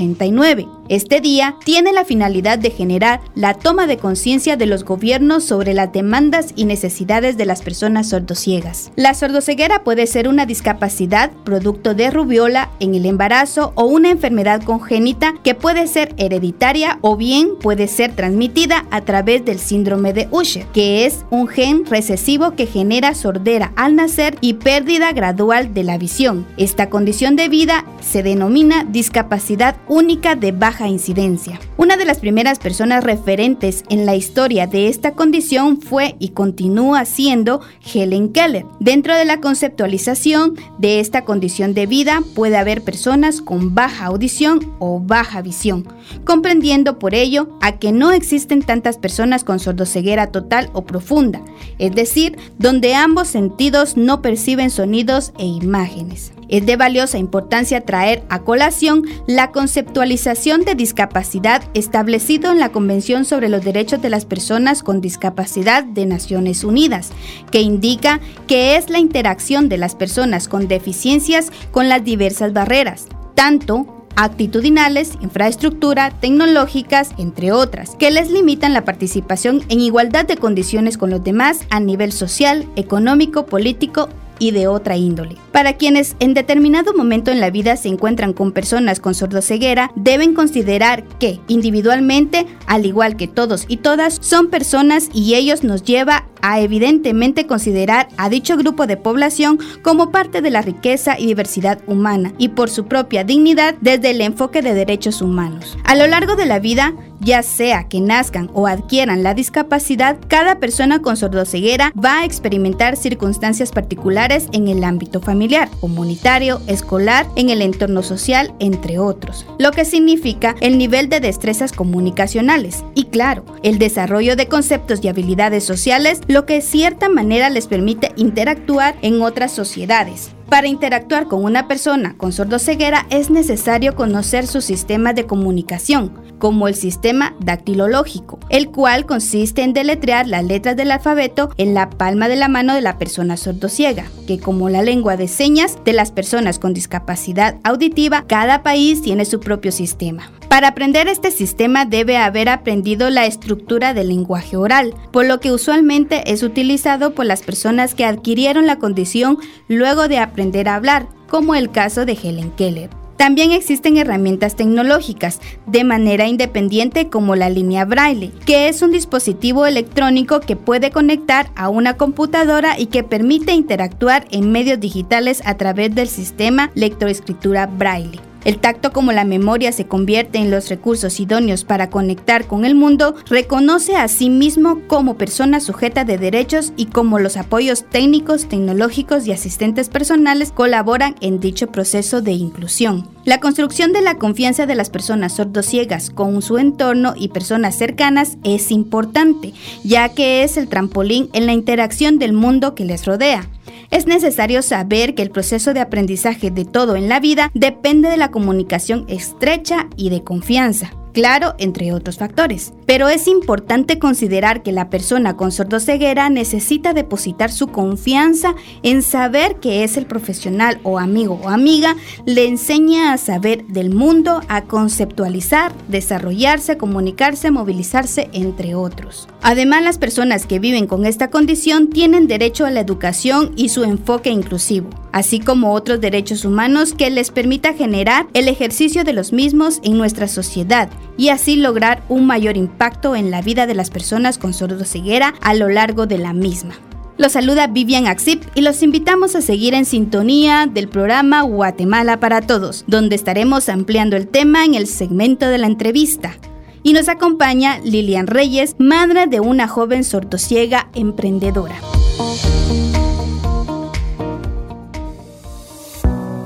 1989. 0.01 0.79
Este 0.89 1.21
día 1.21 1.57
tiene 1.67 1.93
la 1.93 2.07
finalidad 2.07 2.59
de 2.59 2.71
generar 2.71 3.21
la 3.35 3.53
toma 3.53 3.87
de 3.87 3.99
conciencia 3.99 4.57
de 4.57 4.65
los 4.65 4.85
gobiernos 4.85 5.45
sobre 5.45 5.75
las 5.75 5.93
demandas 5.93 6.53
y 6.57 6.65
necesidades 6.65 7.37
de 7.37 7.45
las 7.45 7.61
personas 7.61 8.09
sordociegas. 8.09 8.91
La 8.97 9.13
sordoceguera 9.13 9.85
puede 9.85 10.07
ser 10.07 10.29
una 10.29 10.47
discapacidad 10.47 11.31
producto 11.45 11.95
de 11.95 12.11
rubiola 12.11 12.71
en 12.81 12.95
el 12.95 13.05
embarazo 13.05 13.73
o 13.75 13.85
una 13.85 14.11
enfermedad 14.11 14.63
congénita 14.63 15.35
que 15.45 15.55
puede 15.55 15.87
ser 15.89 16.15
hereditaria 16.17 16.99
o 17.03 17.17
bien 17.17 17.57
puede 17.61 17.87
ser 17.87 18.17
transmitida 18.17 18.87
a 18.91 19.03
través 19.03 19.45
del 19.45 19.59
síndrome 19.59 20.15
de 20.15 20.29
Usher, 20.31 20.65
que 20.73 21.05
es 21.05 21.27
un 21.29 21.49
gen 21.49 21.85
recesivo 21.85 22.53
que 22.53 22.67
genera 22.67 23.15
sordera 23.15 23.73
al 23.77 23.95
nacer 23.95 24.39
y 24.41 24.55
pérdida 24.55 25.13
gradual 25.13 25.75
de 25.75 25.85
la 25.85 25.99
visión. 25.99 26.47
Esta 26.57 26.89
condición 26.89 27.37
de 27.37 27.51
vida 27.51 27.85
se 28.01 28.23
denomina 28.23 28.85
discapacidad 28.85 29.77
única 29.89 30.37
de 30.37 30.53
baja 30.53 30.89
incidencia. 30.89 31.61
Una 31.77 31.97
de 31.97 32.05
las 32.05 32.19
primeras 32.19 32.59
personas 32.59 33.05
referentes 33.05 33.85
en 33.89 34.07
la 34.07 34.17
historia 34.17 34.67
de 34.67 34.89
esta 34.89 35.13
condición 35.13 35.81
fue 35.81 36.17
y 36.19 36.31
continúa 36.31 37.05
siendo 37.05 37.61
Helen 37.95 38.33
Keller. 38.33 38.67
Dentro 38.81 39.15
de 39.15 39.25
la 39.25 39.41
conceptualización 39.41 40.55
de 40.79 41.01
esta 41.01 41.25
condición 41.25 41.75
de 41.75 41.87
vida 41.87 42.21
puede 42.35 42.57
haber 42.57 42.83
personas 42.83 43.41
con 43.41 43.75
baja 43.75 44.07
audición 44.07 44.75
o 44.79 45.01
baja 45.01 45.43
visión, 45.43 45.87
comprendiendo 46.25 46.99
por 46.99 47.15
ello 47.15 47.59
a 47.61 47.79
que 47.79 47.93
no 47.93 48.13
existen 48.13 48.63
tantas 48.63 48.99
personas 48.99 49.45
con 49.45 49.59
sordoceguera 49.59 50.33
total 50.33 50.71
o 50.73 50.85
profunda, 50.85 51.43
es 51.79 51.95
decir, 51.95 52.37
donde 52.59 52.95
ambos 52.95 53.29
sentidos 53.29 53.97
no 53.97 54.23
perciben 54.23 54.71
sonidos 54.71 55.33
e 55.39 55.45
imágenes. 55.45 56.33
Es 56.49 56.65
de 56.67 56.77
valiosa 56.77 57.19
importancia 57.19 57.83
traer 57.83 58.23
a 58.29 58.41
colación 58.41 59.05
la 59.27 59.53
conceptualización 59.53 60.63
de 60.63 60.75
discapacidad 60.75 61.63
establecido 61.75 62.51
en 62.51 62.59
la 62.59 62.71
Convención 62.71 63.25
sobre 63.25 63.49
los 63.49 63.65
Derechos 63.65 64.01
de 64.01 64.11
las 64.11 64.25
Personas 64.25 64.83
con 64.83 65.01
Discapacidad 65.01 65.85
de 65.85 66.07
Naciones 66.07 66.65
Unidas, 66.65 67.11
que 67.51 67.61
indica 67.61 68.21
que 68.47 68.77
es 68.77 68.91
la 68.91 68.99
interacción 68.99 69.69
de 69.69 69.79
las 69.79 69.95
personas 69.95 70.49
con 70.49 70.69
deficiencias 70.69 71.53
con 71.71 71.89
las 71.89 72.05
diversas 72.05 72.53
barreras, 72.53 73.07
tanto 73.35 73.99
actitudinales, 74.17 75.13
infraestructura, 75.21 76.11
tecnológicas, 76.11 77.11
entre 77.19 77.53
otras, 77.53 77.95
que 77.97 78.11
les 78.11 78.31
limitan 78.31 78.73
la 78.73 78.85
participación 78.85 79.63
en 79.69 79.81
igualdad 79.81 80.27
de 80.27 80.37
condiciones 80.37 80.99
con 80.99 81.11
los 81.11 81.23
demás 81.23 81.61
a 81.71 81.79
nivel 81.79 82.11
social, 82.11 82.67
económico, 82.75 83.47
político 83.47 84.09
y 84.41 84.51
de 84.51 84.67
otra 84.67 84.97
índole. 84.97 85.37
Para 85.59 85.73
quienes 85.73 86.15
en 86.21 86.35
determinado 86.35 86.95
momento 86.95 87.33
en 87.33 87.41
la 87.41 87.51
vida 87.51 87.77
se 87.77 87.89
encuentran 87.89 88.33
con 88.33 88.53
personas 88.53 89.01
con 89.01 89.17
sordoceguera, 89.17 89.91
deben 89.97 90.33
considerar 90.33 91.03
que 91.19 91.41
individualmente, 91.49 92.47
al 92.69 92.87
igual 92.87 93.17
que 93.17 93.27
todos 93.27 93.65
y 93.67 93.79
todas, 93.79 94.19
son 94.21 94.51
personas 94.51 95.09
y 95.13 95.35
ellos 95.35 95.65
nos 95.65 95.83
lleva 95.83 96.29
a 96.43 96.61
evidentemente 96.61 97.49
considerar 97.49 98.09
a 98.17 98.29
dicho 98.29 98.57
grupo 98.57 98.87
de 98.87 98.97
población 98.97 99.59
como 99.83 100.13
parte 100.13 100.43
de 100.43 100.51
la 100.51 100.63
riqueza 100.63 101.19
y 101.19 101.27
diversidad 101.27 101.81
humana 101.89 102.33
y 102.39 102.51
por 102.51 102.71
su 102.71 102.87
propia 102.87 103.25
dignidad 103.25 103.75
desde 103.81 104.11
el 104.11 104.21
enfoque 104.21 104.63
de 104.63 104.75
derechos 104.75 105.23
humanos. 105.23 105.77
A 105.85 105.97
lo 105.97 106.07
largo 106.07 106.37
de 106.37 106.47
la 106.47 106.61
vida, 106.61 106.95
ya 107.21 107.43
sea 107.43 107.89
que 107.89 108.01
nazcan 108.01 108.51
o 108.55 108.67
adquieran 108.67 109.23
la 109.23 109.35
discapacidad, 109.35 110.19
cada 110.29 110.61
persona 110.61 111.03
con 111.03 111.17
sordoceguera 111.17 111.93
va 111.93 112.21
a 112.21 112.25
experimentar 112.25 112.97
circunstancias 112.97 113.73
particulares 113.73 114.49
en 114.53 114.69
el 114.69 114.85
ámbito 114.85 115.21
familiar, 115.21 115.48
comunitario, 115.81 116.61
escolar, 116.67 117.27
en 117.37 117.51
el 117.51 117.63
entorno 117.63 118.03
social, 118.03 118.55
entre 118.59 118.99
otros, 118.99 119.47
lo 119.59 119.71
que 119.71 119.85
significa 119.85 120.55
el 120.61 120.79
nivel 120.79 121.09
de 121.09 121.21
destrezas 121.21 121.73
comunicacionales 121.73 122.85
y 122.95 123.05
claro, 123.05 123.45
el 123.63 123.79
desarrollo 123.79 124.37
de 124.37 124.47
conceptos 124.47 125.01
y 125.03 125.09
habilidades 125.09 125.65
sociales, 125.65 126.21
lo 126.27 126.45
que 126.47 126.55
de 126.55 126.63
cierta 126.63 127.09
manera 127.09 127.51
les 127.51 127.67
permite 127.67 128.13
interactuar 128.17 128.97
en 129.03 129.23
otras 129.23 129.53
sociedades. 129.53 130.31
Para 130.49 130.67
interactuar 130.67 131.27
con 131.27 131.45
una 131.45 131.69
persona 131.69 132.17
con 132.17 132.33
sordoceguera 132.33 133.07
es 133.11 133.29
necesario 133.29 133.95
conocer 133.95 134.47
su 134.47 134.63
sistema 134.63 135.13
de 135.13 135.27
comunicación, 135.27 136.13
como 136.39 136.69
el 136.69 136.75
sistema 136.75 137.35
dactilológico, 137.41 138.39
el 138.49 138.71
cual 138.71 139.07
consiste 139.07 139.63
en 139.63 139.73
deletrear 139.73 140.27
las 140.27 140.45
letras 140.45 140.77
del 140.77 140.91
alfabeto 140.91 141.51
en 141.57 141.75
la 141.75 141.91
palma 141.91 142.29
de 142.29 142.37
la 142.37 142.49
mano 142.49 142.75
de 142.75 142.81
la 142.81 142.99
persona 142.99 143.37
sordociega, 143.37 144.07
que 144.27 144.39
como 144.39 144.69
la 144.69 144.83
lengua 144.83 145.17
de 145.17 145.29
señas 145.29 145.79
de 145.85 145.93
las 145.93 146.13
personas 146.13 146.59
con 146.59 146.75
discapacidad 146.75 147.57
auditiva, 147.65 148.25
cada 148.27 148.63
país 148.63 149.03
tiene 149.03 149.25
su 149.25 149.41
propio 149.41 149.73
sistema. 149.73 150.31
Para 150.49 150.69
aprender 150.69 151.09
este 151.09 151.31
sistema 151.31 151.85
debe 151.85 152.17
haber 152.17 152.49
aprendido 152.49 153.11
la 153.11 153.27
estructura 153.27 153.93
del 153.93 154.09
lenguaje 154.09 154.57
oral, 154.57 154.95
por 155.13 155.27
lo 155.27 155.41
que 155.41 155.53
usualmente 155.53 156.33
es 156.33 156.43
utilizado 156.43 157.15
por 157.15 157.27
las 157.27 157.43
personas 157.43 157.95
que 157.95 158.07
adquirieron 158.07 158.67
la 158.67 158.79
condición 158.79 159.39
luego 159.69 160.09
de 160.09 160.19
aprender 160.19 160.69
a 160.69 160.77
hablar, 160.77 161.07
como 161.29 161.55
el 161.55 161.71
caso 161.71 162.07
de 162.07 162.15
Helen 162.15 162.51
Keller. 162.53 162.89
También 163.19 163.51
existen 163.51 163.97
herramientas 163.97 164.55
tecnológicas 164.55 165.41
de 165.67 165.83
manera 165.83 166.29
independiente 166.29 167.09
como 167.09 167.35
la 167.35 167.51
línea 167.51 167.85
braille, 167.85 168.31
que 168.47 168.69
es 168.69 168.81
un 168.81 168.93
dispositivo 168.93 169.67
electrónico 169.67 170.39
que 170.39 170.55
puede 170.55 170.93
conectar 170.93 171.51
a 171.57 171.69
una 171.69 171.97
computadora 171.97 172.79
y 172.79 172.87
que 172.87 173.03
permite 173.03 173.53
interactuar 173.53 174.27
en 174.31 174.53
medios 174.53 174.79
digitales 174.79 175.43
a 175.45 175.57
través 175.57 175.93
del 175.97 176.07
sistema 176.07 176.71
lectoescritura 176.77 177.67
braille. 177.67 178.28
El 178.49 178.61
tacto 178.61 178.95
como 178.95 179.13
la 179.13 179.27
memoria 179.27 179.73
se 179.73 179.87
convierte 179.87 180.39
en 180.39 180.51
los 180.51 180.71
recursos 180.71 181.21
idóneos 181.21 181.65
para 181.65 181.91
conectar 181.91 182.47
con 182.47 182.65
el 182.65 182.75
mundo, 182.75 183.15
reconoce 183.29 183.95
a 183.95 184.09
sí 184.09 184.31
mismo 184.31 184.81
como 184.87 185.19
persona 185.19 185.61
sujeta 185.61 186.07
de 186.07 186.17
derechos 186.17 186.73
y 186.75 186.87
como 186.87 187.19
los 187.19 187.37
apoyos 187.37 187.85
técnicos, 187.91 188.49
tecnológicos 188.49 189.27
y 189.27 189.33
asistentes 189.33 189.91
personales 189.91 190.51
colaboran 190.51 191.15
en 191.21 191.41
dicho 191.41 191.67
proceso 191.67 192.23
de 192.23 192.33
inclusión. 192.33 193.18
La 193.29 193.41
construcción 193.41 193.93
de 193.93 194.01
la 194.01 194.15
confianza 194.15 194.65
de 194.65 194.75
las 194.75 194.89
personas 194.89 195.35
sordociegas 195.35 196.09
con 196.09 196.41
su 196.41 196.57
entorno 196.57 197.13
y 197.15 197.29
personas 197.29 197.77
cercanas 197.77 198.39
es 198.43 198.71
importante, 198.71 199.53
ya 199.85 200.09
que 200.09 200.45
es 200.45 200.57
el 200.57 200.67
trampolín 200.67 201.29
en 201.35 201.45
la 201.45 201.53
interacción 201.53 202.19
del 202.19 202.33
mundo 202.33 202.75
que 202.75 202.87
les 202.87 203.05
rodea. 203.05 203.47
Es 203.91 204.07
necesario 204.07 204.63
saber 204.63 205.15
que 205.15 205.21
el 205.21 205.31
proceso 205.31 205.75
de 205.75 205.81
aprendizaje 205.81 206.51
de 206.51 206.65
todo 206.65 206.97
en 206.97 207.11
la 207.11 207.21
vida 207.21 207.51
depende 207.53 208.09
de 208.09 208.17
la 208.17 208.31
comunicación 208.31 209.05
estrecha 209.09 209.89
y 209.95 210.09
de 210.09 210.25
confianza 210.25 210.91
claro, 211.19 211.57
entre 211.59 211.93
otros 211.93 212.17
factores. 212.17 212.73
Pero 212.87 213.09
es 213.09 213.27
importante 213.27 213.99
considerar 213.99 214.63
que 214.63 214.71
la 214.71 214.89
persona 214.89 215.37
con 215.37 215.51
sordoceguera 215.51 216.31
necesita 216.31 216.93
depositar 216.93 217.51
su 217.51 217.67
confianza 217.67 218.55
en 218.85 219.03
saber 219.03 219.57
que 219.57 219.83
es 219.83 219.97
el 219.97 220.07
profesional 220.07 220.79
o 220.85 221.01
amigo 221.01 221.41
o 221.43 221.49
amiga, 221.49 221.97
le 222.25 222.47
enseña 222.47 223.13
a 223.13 223.19
saber 223.19 223.67
del 223.67 223.91
mundo, 223.91 224.43
a 224.47 224.63
conceptualizar, 224.63 225.73
desarrollarse, 225.89 226.77
comunicarse, 226.77 227.51
movilizarse, 227.51 228.31
entre 228.33 228.77
otros. 228.77 229.27
Además, 229.43 229.83
las 229.83 229.99
personas 229.99 230.47
que 230.47 230.61
viven 230.61 230.87
con 230.87 231.05
esta 231.05 231.31
condición 231.31 231.89
tienen 231.89 232.29
derecho 232.29 232.65
a 232.65 232.71
la 232.71 232.79
educación 232.79 233.55
y 233.57 233.71
su 233.71 233.83
enfoque 233.83 234.31
inclusivo, 234.31 234.89
así 235.19 235.41
como 235.41 235.73
otros 235.73 236.01
derechos 236.01 236.45
humanos 236.45 236.95
que 236.95 237.11
les 237.11 237.31
permita 237.31 237.75
generar 237.75 238.27
el 238.35 238.49
ejercicio 238.49 239.03
de 239.03 239.13
los 239.13 239.33
mismos 239.33 239.81
en 239.83 239.99
nuestra 239.99 240.29
sociedad 240.29 240.89
y 241.17 241.31
así 241.31 241.57
lograr 241.57 242.03
un 242.09 242.27
mayor 242.27 242.57
impacto 242.57 243.17
en 243.17 243.31
la 243.31 243.43
vida 243.43 243.67
de 243.67 243.75
las 243.75 243.91
personas 243.91 244.39
con 244.39 244.55
sordoceguera 244.55 245.35
a 245.41 245.55
lo 245.55 245.69
largo 245.69 246.07
de 246.07 246.19
la 246.19 246.33
misma. 246.33 246.75
Los 247.17 247.33
saluda 247.33 247.67
Vivian 247.67 248.07
Axip 248.07 248.45
y 248.55 248.61
los 248.61 248.81
invitamos 248.85 249.35
a 249.35 249.43
seguir 249.43 249.75
en 249.75 249.87
sintonía 249.87 250.71
del 250.73 250.89
programa 250.89 251.43
Guatemala 251.43 252.21
para 252.21 252.41
Todos, 252.41 252.85
donde 252.87 253.17
estaremos 253.17 253.69
ampliando 253.69 254.17
el 254.17 254.29
tema 254.29 254.65
en 254.65 254.77
el 254.77 254.87
segmento 254.87 255.49
de 255.49 255.59
la 255.59 255.67
entrevista. 255.67 256.37
Y 256.85 256.93
nos 256.93 257.09
acompaña 257.09 257.81
Lilian 257.81 258.29
Reyes, 258.29 258.77
madre 258.79 259.27
de 259.27 259.41
una 259.41 259.67
joven 259.67 260.05
sordociega 260.05 260.91
emprendedora. 260.95 261.75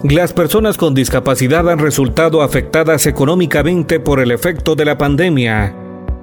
Las 0.05 0.33
personas 0.33 0.77
con 0.77 0.95
discapacidad 0.95 1.71
han 1.71 1.79
resultado 1.79 2.43
afectadas 2.43 3.07
económicamente 3.07 4.01
por 4.01 4.19
el 4.19 4.33
efecto 4.33 4.75
de 4.75 4.85
la 4.85 4.99
pandemia. 4.99 5.77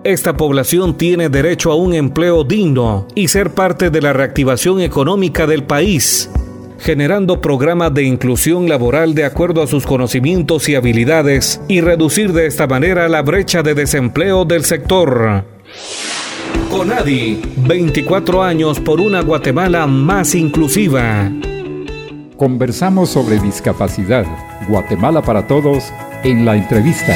Esta 0.04 0.36
población 0.36 0.98
tiene 0.98 1.30
derecho 1.30 1.72
a 1.72 1.76
un 1.76 1.94
empleo 1.94 2.44
digno 2.44 3.08
y 3.16 3.30
ser 3.30 3.52
parte 3.52 3.90
de 3.90 4.02
la 4.02 4.12
reactivación 4.12 4.82
económica 4.82 5.48
del 5.48 5.64
país, 5.64 6.30
generando 6.80 7.40
programas 7.40 7.94
de 7.94 8.04
inclusión 8.04 8.68
laboral 8.68 9.16
de 9.16 9.24
acuerdo 9.24 9.64
a 9.64 9.68
sus 9.68 9.86
conocimientos 9.86 10.68
y 10.68 10.76
habilidades 10.76 11.62
y 11.70 11.80
reducir 11.80 12.34
de 12.34 12.48
esta 12.48 12.68
manera 12.68 13.08
la 13.08 13.22
brecha 13.22 13.64
de 13.64 13.76
desempleo 13.76 14.44
del 14.44 14.66
sector. 14.66 15.46
Conadi, 16.70 17.42
24 17.66 18.44
años 18.44 18.80
por 18.82 19.00
una 19.00 19.22
Guatemala 19.22 19.88
más 19.88 20.36
inclusiva. 20.36 21.32
Conversamos 22.40 23.10
sobre 23.10 23.38
discapacidad. 23.38 24.26
Guatemala 24.70 25.22
para 25.22 25.46
Todos 25.46 25.92
en 26.24 26.46
la 26.46 26.56
entrevista. 26.56 27.14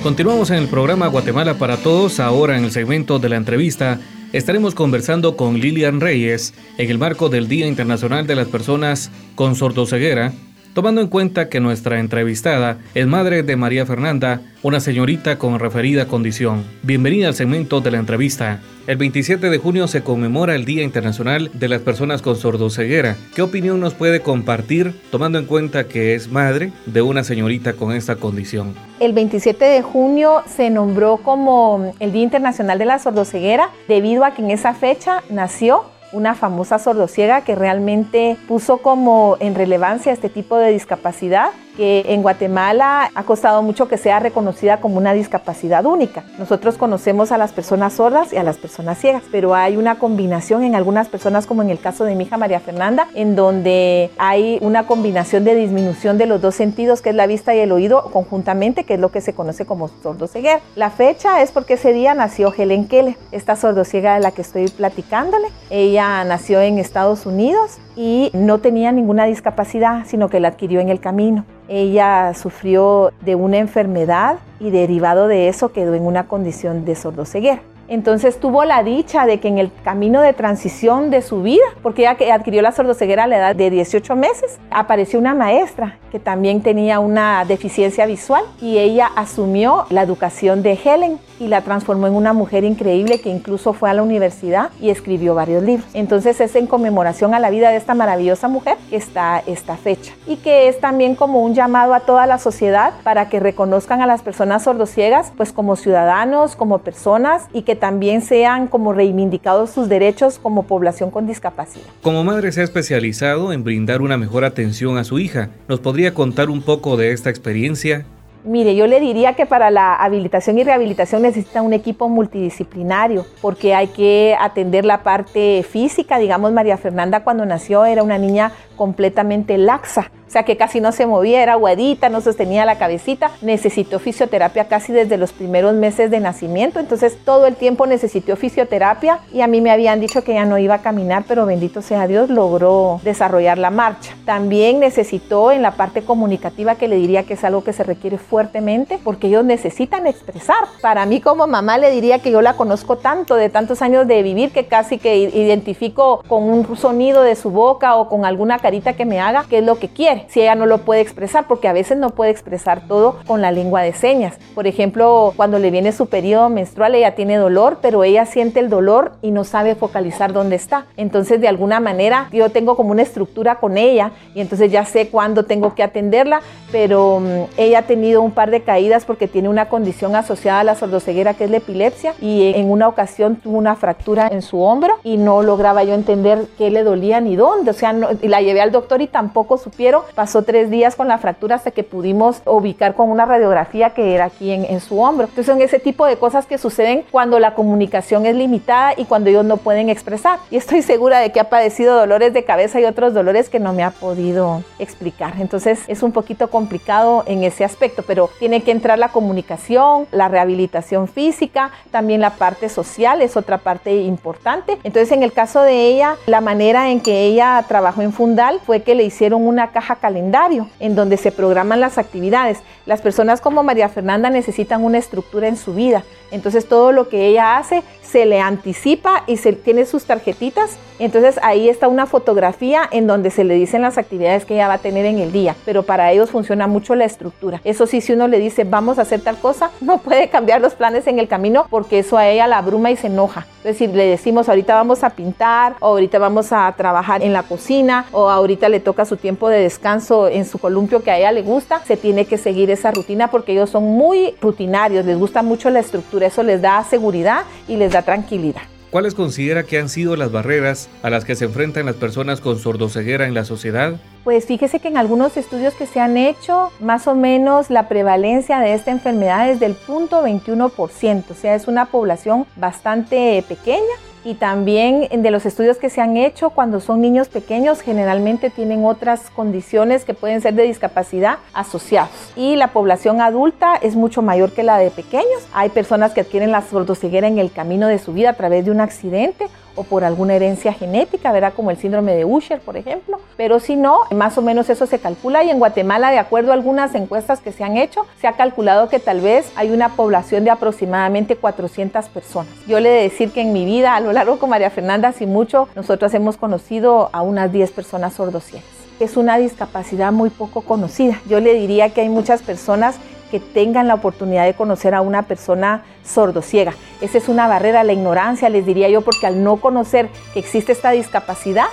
Continuamos 0.00 0.50
en 0.50 0.58
el 0.58 0.68
programa 0.68 1.08
Guatemala 1.08 1.54
para 1.54 1.76
Todos. 1.76 2.20
Ahora 2.20 2.56
en 2.56 2.62
el 2.62 2.70
segmento 2.70 3.18
de 3.18 3.28
la 3.28 3.34
entrevista 3.34 3.98
estaremos 4.32 4.76
conversando 4.76 5.36
con 5.36 5.58
Lilian 5.58 6.00
Reyes 6.00 6.54
en 6.76 6.88
el 6.88 6.98
marco 6.98 7.30
del 7.30 7.48
Día 7.48 7.66
Internacional 7.66 8.28
de 8.28 8.36
las 8.36 8.46
Personas 8.46 9.10
con 9.34 9.56
Sordoceguera 9.56 10.32
tomando 10.74 11.00
en 11.00 11.08
cuenta 11.08 11.48
que 11.48 11.60
nuestra 11.60 12.00
entrevistada 12.00 12.78
es 12.94 13.06
madre 13.06 13.42
de 13.42 13.56
María 13.56 13.86
Fernanda, 13.86 14.40
una 14.62 14.80
señorita 14.80 15.38
con 15.38 15.58
referida 15.58 16.06
condición. 16.06 16.64
Bienvenida 16.82 17.28
al 17.28 17.34
segmento 17.34 17.80
de 17.80 17.90
la 17.90 17.98
entrevista. 17.98 18.60
El 18.86 18.96
27 18.96 19.50
de 19.50 19.58
junio 19.58 19.86
se 19.86 20.02
conmemora 20.02 20.54
el 20.54 20.64
Día 20.64 20.82
Internacional 20.82 21.50
de 21.52 21.68
las 21.68 21.82
Personas 21.82 22.22
con 22.22 22.36
Sordoceguera. 22.36 23.16
¿Qué 23.34 23.42
opinión 23.42 23.80
nos 23.80 23.94
puede 23.94 24.20
compartir 24.20 24.94
tomando 25.10 25.38
en 25.38 25.46
cuenta 25.46 25.84
que 25.84 26.14
es 26.14 26.30
madre 26.30 26.72
de 26.86 27.02
una 27.02 27.22
señorita 27.22 27.74
con 27.74 27.92
esta 27.92 28.16
condición? 28.16 28.74
El 28.98 29.12
27 29.12 29.64
de 29.64 29.82
junio 29.82 30.42
se 30.46 30.70
nombró 30.70 31.18
como 31.18 31.92
el 32.00 32.12
Día 32.12 32.22
Internacional 32.22 32.78
de 32.78 32.86
la 32.86 32.98
Sordoceguera 32.98 33.70
debido 33.88 34.24
a 34.24 34.32
que 34.32 34.42
en 34.42 34.50
esa 34.50 34.74
fecha 34.74 35.22
nació 35.28 35.84
una 36.12 36.34
famosa 36.34 36.78
sordociega 36.78 37.42
que 37.42 37.54
realmente 37.54 38.36
puso 38.46 38.78
como 38.78 39.36
en 39.40 39.54
relevancia 39.54 40.12
este 40.12 40.28
tipo 40.28 40.56
de 40.56 40.72
discapacidad 40.72 41.50
que 41.78 42.04
en 42.08 42.22
Guatemala 42.22 43.08
ha 43.14 43.22
costado 43.22 43.62
mucho 43.62 43.86
que 43.86 43.98
sea 43.98 44.18
reconocida 44.18 44.80
como 44.80 44.96
una 44.96 45.12
discapacidad 45.12 45.86
única. 45.86 46.24
Nosotros 46.36 46.76
conocemos 46.76 47.30
a 47.30 47.38
las 47.38 47.52
personas 47.52 47.92
sordas 47.92 48.32
y 48.32 48.36
a 48.36 48.42
las 48.42 48.58
personas 48.58 48.98
ciegas, 48.98 49.22
pero 49.30 49.54
hay 49.54 49.76
una 49.76 49.96
combinación 50.00 50.64
en 50.64 50.74
algunas 50.74 51.08
personas, 51.08 51.46
como 51.46 51.62
en 51.62 51.70
el 51.70 51.78
caso 51.78 52.04
de 52.04 52.16
mi 52.16 52.24
hija 52.24 52.36
María 52.36 52.58
Fernanda, 52.58 53.06
en 53.14 53.36
donde 53.36 54.10
hay 54.18 54.58
una 54.60 54.88
combinación 54.88 55.44
de 55.44 55.54
disminución 55.54 56.18
de 56.18 56.26
los 56.26 56.40
dos 56.40 56.56
sentidos, 56.56 57.00
que 57.00 57.10
es 57.10 57.14
la 57.14 57.28
vista 57.28 57.54
y 57.54 57.60
el 57.60 57.70
oído, 57.70 58.10
conjuntamente, 58.10 58.82
que 58.82 58.94
es 58.94 59.00
lo 59.00 59.12
que 59.12 59.20
se 59.20 59.32
conoce 59.32 59.64
como 59.64 59.86
sordoceguera. 60.02 60.60
La 60.74 60.90
fecha 60.90 61.42
es 61.42 61.52
porque 61.52 61.74
ese 61.74 61.92
día 61.92 62.12
nació 62.14 62.52
Helen 62.52 62.88
Keller, 62.88 63.16
esta 63.30 63.54
sordociega 63.54 64.14
de 64.14 64.20
la 64.20 64.32
que 64.32 64.42
estoy 64.42 64.68
platicándole. 64.68 65.46
Ella 65.70 66.24
nació 66.24 66.60
en 66.60 66.78
Estados 66.78 67.24
Unidos 67.24 67.78
y 67.94 68.30
no 68.32 68.58
tenía 68.58 68.90
ninguna 68.90 69.26
discapacidad, 69.26 70.06
sino 70.06 70.28
que 70.28 70.40
la 70.40 70.48
adquirió 70.48 70.80
en 70.80 70.88
el 70.88 70.98
camino. 70.98 71.44
Ella 71.68 72.32
sufrió 72.34 73.12
de 73.20 73.34
una 73.34 73.58
enfermedad 73.58 74.38
y 74.58 74.70
derivado 74.70 75.28
de 75.28 75.48
eso 75.48 75.70
quedó 75.70 75.94
en 75.94 76.06
una 76.06 76.26
condición 76.26 76.84
de 76.84 76.94
sordoceguera. 76.94 77.60
Entonces 77.88 78.38
tuvo 78.38 78.64
la 78.64 78.82
dicha 78.82 79.26
de 79.26 79.40
que 79.40 79.48
en 79.48 79.58
el 79.58 79.70
camino 79.82 80.20
de 80.20 80.34
transición 80.34 81.10
de 81.10 81.22
su 81.22 81.42
vida, 81.42 81.64
porque 81.82 82.02
ella 82.02 82.34
adquirió 82.34 82.60
la 82.62 82.72
sordoceguera 82.72 83.24
a 83.24 83.26
la 83.26 83.38
edad 83.38 83.56
de 83.56 83.70
18 83.70 84.14
meses, 84.14 84.58
apareció 84.70 85.18
una 85.18 85.34
maestra 85.34 85.98
que 86.12 86.18
también 86.18 86.62
tenía 86.62 87.00
una 87.00 87.44
deficiencia 87.46 88.06
visual 88.06 88.44
y 88.60 88.78
ella 88.78 89.10
asumió 89.16 89.86
la 89.90 90.02
educación 90.02 90.62
de 90.62 90.78
Helen 90.82 91.18
y 91.40 91.48
la 91.48 91.62
transformó 91.62 92.06
en 92.06 92.14
una 92.14 92.32
mujer 92.32 92.64
increíble 92.64 93.20
que 93.20 93.30
incluso 93.30 93.72
fue 93.72 93.90
a 93.90 93.94
la 93.94 94.02
universidad 94.02 94.70
y 94.80 94.90
escribió 94.90 95.34
varios 95.34 95.62
libros. 95.62 95.88
Entonces 95.94 96.40
es 96.40 96.56
en 96.56 96.66
conmemoración 96.66 97.34
a 97.34 97.38
la 97.38 97.50
vida 97.50 97.70
de 97.70 97.76
esta 97.76 97.94
maravillosa 97.94 98.48
mujer 98.48 98.76
que 98.90 98.96
está 98.96 99.42
esta 99.46 99.76
fecha 99.76 100.12
y 100.26 100.36
que 100.36 100.68
es 100.68 100.80
también 100.80 101.14
como 101.14 101.42
un 101.42 101.54
llamado 101.54 101.94
a 101.94 102.00
toda 102.00 102.26
la 102.26 102.38
sociedad 102.38 102.92
para 103.02 103.28
que 103.28 103.40
reconozcan 103.40 104.02
a 104.02 104.06
las 104.06 104.22
personas 104.22 104.64
sordociegas 104.64 105.32
pues 105.36 105.52
como 105.52 105.76
ciudadanos, 105.76 106.56
como 106.56 106.78
personas 106.78 107.46
y 107.52 107.62
que 107.62 107.76
también 107.78 108.20
sean 108.20 108.66
como 108.66 108.92
reivindicados 108.92 109.70
sus 109.70 109.88
derechos 109.88 110.38
como 110.38 110.64
población 110.64 111.10
con 111.10 111.26
discapacidad. 111.26 111.86
Como 112.02 112.24
madre 112.24 112.52
se 112.52 112.60
ha 112.60 112.64
especializado 112.64 113.52
en 113.52 113.64
brindar 113.64 114.02
una 114.02 114.16
mejor 114.16 114.44
atención 114.44 114.98
a 114.98 115.04
su 115.04 115.18
hija. 115.18 115.50
¿Nos 115.68 115.80
podría 115.80 116.14
contar 116.14 116.50
un 116.50 116.62
poco 116.62 116.96
de 116.96 117.12
esta 117.12 117.30
experiencia? 117.30 118.04
Mire, 118.44 118.76
yo 118.76 118.86
le 118.86 119.00
diría 119.00 119.34
que 119.34 119.46
para 119.46 119.70
la 119.70 119.94
habilitación 119.94 120.58
y 120.58 120.64
rehabilitación 120.64 121.22
necesita 121.22 121.60
un 121.60 121.72
equipo 121.72 122.08
multidisciplinario 122.08 123.26
porque 123.42 123.74
hay 123.74 123.88
que 123.88 124.36
atender 124.40 124.84
la 124.84 125.02
parte 125.02 125.64
física. 125.68 126.18
Digamos, 126.18 126.52
María 126.52 126.76
Fernanda 126.76 127.24
cuando 127.24 127.44
nació 127.44 127.84
era 127.84 128.02
una 128.02 128.16
niña 128.16 128.52
completamente 128.76 129.58
laxa 129.58 130.12
o 130.28 130.30
sea 130.30 130.42
que 130.42 130.58
casi 130.58 130.80
no 130.80 130.92
se 130.92 131.06
movía, 131.06 131.42
era 131.42 131.54
aguadita, 131.54 132.10
no 132.10 132.20
sostenía 132.20 132.66
la 132.66 132.76
cabecita, 132.76 133.30
necesitó 133.40 133.98
fisioterapia 133.98 134.68
casi 134.68 134.92
desde 134.92 135.16
los 135.16 135.32
primeros 135.32 135.74
meses 135.74 136.10
de 136.10 136.20
nacimiento, 136.20 136.80
entonces 136.80 137.16
todo 137.24 137.46
el 137.46 137.56
tiempo 137.56 137.86
necesitó 137.86 138.36
fisioterapia 138.36 139.20
y 139.32 139.40
a 139.40 139.46
mí 139.46 139.60
me 139.60 139.70
habían 139.70 140.00
dicho 140.00 140.22
que 140.22 140.34
ya 140.34 140.44
no 140.44 140.58
iba 140.58 140.74
a 140.74 140.82
caminar, 140.82 141.24
pero 141.26 141.46
bendito 141.46 141.80
sea 141.80 142.06
Dios, 142.06 142.28
logró 142.28 143.00
desarrollar 143.04 143.56
la 143.56 143.70
marcha. 143.70 144.14
También 144.26 144.80
necesitó 144.80 145.50
en 145.50 145.62
la 145.62 145.72
parte 145.72 146.02
comunicativa, 146.02 146.74
que 146.74 146.88
le 146.88 146.96
diría 146.96 147.22
que 147.22 147.34
es 147.34 147.44
algo 147.44 147.64
que 147.64 147.72
se 147.72 147.82
requiere 147.82 148.18
fuertemente, 148.18 148.98
porque 149.02 149.28
ellos 149.28 149.44
necesitan 149.44 150.06
expresar. 150.06 150.56
Para 150.82 151.06
mí 151.06 151.20
como 151.20 151.46
mamá 151.46 151.78
le 151.78 151.90
diría 151.90 152.18
que 152.18 152.30
yo 152.30 152.42
la 152.42 152.54
conozco 152.54 152.98
tanto, 152.98 153.34
de 153.34 153.48
tantos 153.48 153.80
años 153.80 154.06
de 154.06 154.22
vivir, 154.22 154.52
que 154.52 154.66
casi 154.66 154.98
que 154.98 155.16
identifico 155.16 156.22
con 156.28 156.44
un 156.44 156.76
sonido 156.76 157.22
de 157.22 157.34
su 157.34 157.50
boca 157.50 157.96
o 157.96 158.08
con 158.08 158.24
alguna 158.24 158.58
carita 158.58 158.92
que 158.92 159.04
me 159.04 159.20
haga 159.20 159.46
qué 159.48 159.58
es 159.58 159.64
lo 159.64 159.78
que 159.78 159.88
quiere. 159.88 160.17
Si 160.28 160.40
ella 160.40 160.54
no 160.54 160.66
lo 160.66 160.78
puede 160.78 161.00
expresar, 161.00 161.46
porque 161.46 161.68
a 161.68 161.72
veces 161.72 161.98
no 161.98 162.10
puede 162.10 162.30
expresar 162.30 162.86
todo 162.86 163.18
con 163.26 163.40
la 163.40 163.52
lengua 163.52 163.82
de 163.82 163.92
señas. 163.92 164.38
Por 164.54 164.66
ejemplo, 164.66 165.32
cuando 165.36 165.58
le 165.58 165.70
viene 165.70 165.92
su 165.92 166.06
periodo 166.06 166.48
menstrual, 166.48 166.94
ella 166.94 167.14
tiene 167.14 167.36
dolor, 167.36 167.78
pero 167.82 168.04
ella 168.04 168.26
siente 168.26 168.60
el 168.60 168.68
dolor 168.68 169.12
y 169.22 169.30
no 169.30 169.44
sabe 169.44 169.74
focalizar 169.74 170.32
dónde 170.32 170.56
está. 170.56 170.86
Entonces, 170.96 171.40
de 171.40 171.48
alguna 171.48 171.80
manera, 171.80 172.28
yo 172.32 172.50
tengo 172.50 172.76
como 172.76 172.90
una 172.90 173.02
estructura 173.02 173.56
con 173.56 173.78
ella 173.78 174.12
y 174.34 174.40
entonces 174.40 174.70
ya 174.70 174.84
sé 174.84 175.08
cuándo 175.08 175.44
tengo 175.44 175.74
que 175.74 175.82
atenderla, 175.82 176.40
pero 176.72 177.20
mm, 177.20 177.44
ella 177.56 177.80
ha 177.80 177.82
tenido 177.82 178.22
un 178.22 178.32
par 178.32 178.50
de 178.50 178.62
caídas 178.62 179.04
porque 179.04 179.28
tiene 179.28 179.48
una 179.48 179.68
condición 179.68 180.16
asociada 180.16 180.60
a 180.60 180.64
la 180.64 180.74
sordoceguera 180.74 181.34
que 181.34 181.44
es 181.44 181.50
la 181.50 181.58
epilepsia 181.58 182.14
y 182.20 182.52
en 182.54 182.70
una 182.70 182.88
ocasión 182.88 183.36
tuvo 183.36 183.58
una 183.58 183.76
fractura 183.76 184.28
en 184.30 184.42
su 184.42 184.60
hombro 184.60 184.98
y 185.04 185.16
no 185.16 185.42
lograba 185.42 185.84
yo 185.84 185.94
entender 185.94 186.46
qué 186.56 186.70
le 186.70 186.82
dolía 186.82 187.20
ni 187.20 187.36
dónde. 187.36 187.70
O 187.70 187.74
sea, 187.74 187.92
la 187.92 188.40
llevé 188.40 188.60
al 188.60 188.72
doctor 188.72 189.00
y 189.00 189.06
tampoco 189.06 189.58
supieron. 189.58 190.02
Pasó 190.14 190.42
tres 190.42 190.70
días 190.70 190.96
con 190.96 191.08
la 191.08 191.18
fractura 191.18 191.56
hasta 191.56 191.70
que 191.70 191.84
pudimos 191.84 192.42
ubicar 192.44 192.94
con 192.94 193.10
una 193.10 193.26
radiografía 193.26 193.90
que 193.90 194.14
era 194.14 194.26
aquí 194.26 194.50
en, 194.50 194.64
en 194.64 194.80
su 194.80 195.00
hombro. 195.00 195.26
Entonces 195.26 195.46
son 195.46 195.62
ese 195.62 195.78
tipo 195.78 196.06
de 196.06 196.16
cosas 196.16 196.46
que 196.46 196.58
suceden 196.58 197.04
cuando 197.10 197.38
la 197.38 197.54
comunicación 197.54 198.26
es 198.26 198.34
limitada 198.34 198.94
y 198.96 199.04
cuando 199.04 199.30
ellos 199.30 199.44
no 199.44 199.56
pueden 199.56 199.88
expresar. 199.88 200.38
Y 200.50 200.56
estoy 200.56 200.82
segura 200.82 201.20
de 201.20 201.32
que 201.32 201.40
ha 201.40 201.50
padecido 201.50 201.96
dolores 201.96 202.32
de 202.32 202.44
cabeza 202.44 202.80
y 202.80 202.84
otros 202.84 203.14
dolores 203.14 203.48
que 203.48 203.60
no 203.60 203.72
me 203.72 203.84
ha 203.84 203.90
podido 203.90 204.62
explicar. 204.78 205.34
Entonces 205.38 205.80
es 205.86 206.02
un 206.02 206.12
poquito 206.12 206.50
complicado 206.50 207.24
en 207.26 207.44
ese 207.44 207.64
aspecto, 207.64 208.02
pero 208.06 208.30
tiene 208.38 208.62
que 208.62 208.70
entrar 208.70 208.98
la 208.98 209.08
comunicación, 209.08 210.06
la 210.10 210.28
rehabilitación 210.28 211.08
física, 211.08 211.70
también 211.90 212.20
la 212.20 212.30
parte 212.30 212.68
social 212.68 213.22
es 213.22 213.36
otra 213.36 213.58
parte 213.58 213.94
importante. 214.02 214.78
Entonces 214.84 215.12
en 215.12 215.22
el 215.22 215.32
caso 215.32 215.62
de 215.62 215.86
ella, 215.86 216.16
la 216.26 216.40
manera 216.40 216.90
en 216.90 217.00
que 217.00 217.24
ella 217.24 217.64
trabajó 217.68 218.02
en 218.02 218.12
Fundal 218.12 218.60
fue 218.64 218.82
que 218.82 218.94
le 218.94 219.04
hicieron 219.04 219.46
una 219.46 219.68
caja 219.68 219.96
calendario 219.98 220.68
en 220.80 220.94
donde 220.94 221.16
se 221.16 221.32
programan 221.32 221.80
las 221.80 221.98
actividades. 221.98 222.58
Las 222.86 223.02
personas 223.02 223.40
como 223.40 223.62
María 223.62 223.88
Fernanda 223.88 224.30
necesitan 224.30 224.82
una 224.82 224.98
estructura 224.98 225.48
en 225.48 225.56
su 225.56 225.74
vida. 225.74 226.04
Entonces 226.30 226.66
todo 226.66 226.92
lo 226.92 227.08
que 227.08 227.26
ella 227.26 227.58
hace 227.58 227.82
se 228.02 228.24
le 228.24 228.40
anticipa 228.40 229.22
y 229.26 229.36
se 229.36 229.52
tiene 229.52 229.84
sus 229.84 230.04
tarjetitas. 230.04 230.78
Entonces 230.98 231.38
ahí 231.42 231.68
está 231.68 231.88
una 231.88 232.06
fotografía 232.06 232.88
en 232.90 233.06
donde 233.06 233.30
se 233.30 233.44
le 233.44 233.54
dicen 233.54 233.82
las 233.82 233.98
actividades 233.98 234.44
que 234.44 234.54
ella 234.54 234.66
va 234.66 234.74
a 234.74 234.78
tener 234.78 235.04
en 235.04 235.18
el 235.18 235.30
día, 235.30 235.54
pero 235.64 235.82
para 235.84 236.10
ellos 236.10 236.30
funciona 236.30 236.66
mucho 236.66 236.94
la 236.94 237.04
estructura. 237.04 237.60
Eso 237.64 237.86
sí, 237.86 238.00
si 238.00 238.14
uno 238.14 238.26
le 238.26 238.38
dice 238.38 238.64
vamos 238.64 238.98
a 238.98 239.02
hacer 239.02 239.20
tal 239.20 239.36
cosa, 239.36 239.70
no 239.80 239.98
puede 239.98 240.28
cambiar 240.28 240.60
los 240.60 240.74
planes 240.74 241.06
en 241.06 241.18
el 241.18 241.28
camino 241.28 241.66
porque 241.70 242.00
eso 242.00 242.16
a 242.16 242.26
ella 242.28 242.46
la 242.46 242.58
abruma 242.58 242.90
y 242.90 242.96
se 242.96 243.08
enoja. 243.08 243.46
Es 243.58 243.64
decir, 243.64 243.90
le 243.90 244.06
decimos 244.06 244.48
ahorita 244.48 244.74
vamos 244.74 245.04
a 245.04 245.10
pintar, 245.10 245.76
o 245.80 245.88
ahorita 245.88 246.18
vamos 246.18 246.52
a 246.52 246.72
trabajar 246.76 247.22
en 247.22 247.32
la 247.32 247.42
cocina, 247.42 248.06
o 248.12 248.30
ahorita 248.30 248.68
le 248.68 248.80
toca 248.80 249.04
su 249.04 249.16
tiempo 249.16 249.48
de 249.48 249.60
descanso 249.60 250.28
en 250.28 250.46
su 250.46 250.58
columpio 250.58 251.02
que 251.02 251.10
a 251.10 251.18
ella 251.18 251.32
le 251.32 251.42
gusta, 251.42 251.80
se 251.84 251.96
tiene 251.96 252.24
que 252.24 252.38
seguir 252.38 252.70
esa 252.70 252.90
rutina 252.90 253.30
porque 253.30 253.52
ellos 253.52 253.70
son 253.70 253.84
muy 253.84 254.34
rutinarios, 254.40 255.04
les 255.04 255.18
gusta 255.18 255.42
mucho 255.42 255.70
la 255.70 255.80
estructura, 255.80 256.17
eso 256.26 256.42
les 256.42 256.60
da 256.62 256.84
seguridad 256.84 257.44
y 257.66 257.76
les 257.76 257.92
da 257.92 258.02
tranquilidad. 258.02 258.62
¿Cuáles 258.90 259.14
considera 259.14 259.64
que 259.64 259.78
han 259.78 259.90
sido 259.90 260.16
las 260.16 260.32
barreras 260.32 260.88
a 261.02 261.10
las 261.10 261.26
que 261.26 261.34
se 261.34 261.44
enfrentan 261.44 261.84
las 261.84 261.96
personas 261.96 262.40
con 262.40 262.58
sordoceguera 262.58 263.26
en 263.26 263.34
la 263.34 263.44
sociedad? 263.44 263.96
Pues 264.24 264.46
fíjese 264.46 264.80
que 264.80 264.88
en 264.88 264.96
algunos 264.96 265.36
estudios 265.36 265.74
que 265.74 265.84
se 265.84 266.00
han 266.00 266.16
hecho, 266.16 266.72
más 266.80 267.06
o 267.06 267.14
menos 267.14 267.68
la 267.68 267.86
prevalencia 267.86 268.60
de 268.60 268.72
esta 268.72 268.90
enfermedad 268.90 269.50
es 269.50 269.60
del 269.60 269.76
0.21%, 269.76 271.24
o 271.30 271.34
sea, 271.34 271.54
es 271.54 271.68
una 271.68 271.84
población 271.84 272.46
bastante 272.56 273.44
pequeña 273.46 273.82
y 274.28 274.34
también 274.34 275.08
de 275.10 275.30
los 275.30 275.46
estudios 275.46 275.78
que 275.78 275.88
se 275.88 276.02
han 276.02 276.18
hecho 276.18 276.50
cuando 276.50 276.80
son 276.80 277.00
niños 277.00 277.28
pequeños 277.28 277.80
generalmente 277.80 278.50
tienen 278.50 278.84
otras 278.84 279.30
condiciones 279.30 280.04
que 280.04 280.12
pueden 280.12 280.42
ser 280.42 280.52
de 280.52 280.64
discapacidad 280.64 281.38
asociados 281.54 282.10
y 282.36 282.54
la 282.56 282.68
población 282.74 283.22
adulta 283.22 283.76
es 283.76 283.96
mucho 283.96 284.20
mayor 284.20 284.52
que 284.52 284.62
la 284.62 284.76
de 284.76 284.90
pequeños. 284.90 285.46
Hay 285.54 285.70
personas 285.70 286.12
que 286.12 286.20
adquieren 286.20 286.52
la 286.52 286.60
sordoceguera 286.60 287.26
en 287.26 287.38
el 287.38 287.50
camino 287.50 287.86
de 287.86 287.98
su 287.98 288.12
vida 288.12 288.28
a 288.30 288.34
través 288.34 288.66
de 288.66 288.70
un 288.70 288.80
accidente 288.80 289.46
o 289.74 289.84
por 289.84 290.04
alguna 290.04 290.34
herencia 290.34 290.72
genética, 290.72 291.32
verá 291.32 291.52
como 291.52 291.70
el 291.70 291.76
síndrome 291.76 292.14
de 292.14 292.24
Usher, 292.24 292.60
por 292.60 292.76
ejemplo. 292.76 293.20
Pero 293.36 293.60
si 293.60 293.76
no, 293.76 294.00
más 294.14 294.38
o 294.38 294.42
menos 294.42 294.70
eso 294.70 294.86
se 294.86 294.98
calcula 294.98 295.44
y 295.44 295.50
en 295.50 295.58
Guatemala, 295.58 296.10
de 296.10 296.18
acuerdo 296.18 296.50
a 296.50 296.54
algunas 296.54 296.94
encuestas 296.94 297.40
que 297.40 297.52
se 297.52 297.64
han 297.64 297.76
hecho, 297.76 298.06
se 298.20 298.26
ha 298.26 298.32
calculado 298.32 298.88
que 298.88 298.98
tal 298.98 299.20
vez 299.20 299.50
hay 299.56 299.70
una 299.70 299.90
población 299.90 300.44
de 300.44 300.50
aproximadamente 300.50 301.36
400 301.36 302.06
personas. 302.08 302.52
Yo 302.66 302.80
le 302.80 302.90
he 302.90 302.96
de 302.96 303.02
decir 303.02 303.30
que 303.30 303.40
en 303.40 303.52
mi 303.52 303.64
vida, 303.64 303.94
a 303.94 304.00
lo 304.00 304.12
largo 304.12 304.38
con 304.38 304.50
María 304.50 304.70
Fernanda, 304.70 305.12
si 305.12 305.26
mucho, 305.26 305.68
nosotros 305.74 306.12
hemos 306.14 306.36
conocido 306.36 307.10
a 307.12 307.22
unas 307.22 307.52
10 307.52 307.70
personas 307.72 308.14
sordociegas. 308.14 308.66
Es 309.00 309.16
una 309.16 309.38
discapacidad 309.38 310.10
muy 310.10 310.30
poco 310.30 310.62
conocida. 310.62 311.20
Yo 311.28 311.38
le 311.38 311.54
diría 311.54 311.90
que 311.90 312.00
hay 312.00 312.08
muchas 312.08 312.42
personas 312.42 312.96
que 313.30 313.40
tengan 313.40 313.88
la 313.88 313.94
oportunidad 313.94 314.44
de 314.44 314.54
conocer 314.54 314.94
a 314.94 315.00
una 315.00 315.22
persona 315.22 315.84
sordociega. 316.04 316.74
Esa 317.00 317.18
es 317.18 317.28
una 317.28 317.48
barrera, 317.48 317.84
la 317.84 317.92
ignorancia, 317.92 318.48
les 318.48 318.66
diría 318.66 318.88
yo, 318.88 319.02
porque 319.02 319.26
al 319.26 319.42
no 319.42 319.56
conocer 319.56 320.08
que 320.32 320.40
existe 320.40 320.72
esta 320.72 320.90
discapacidad, 320.90 321.66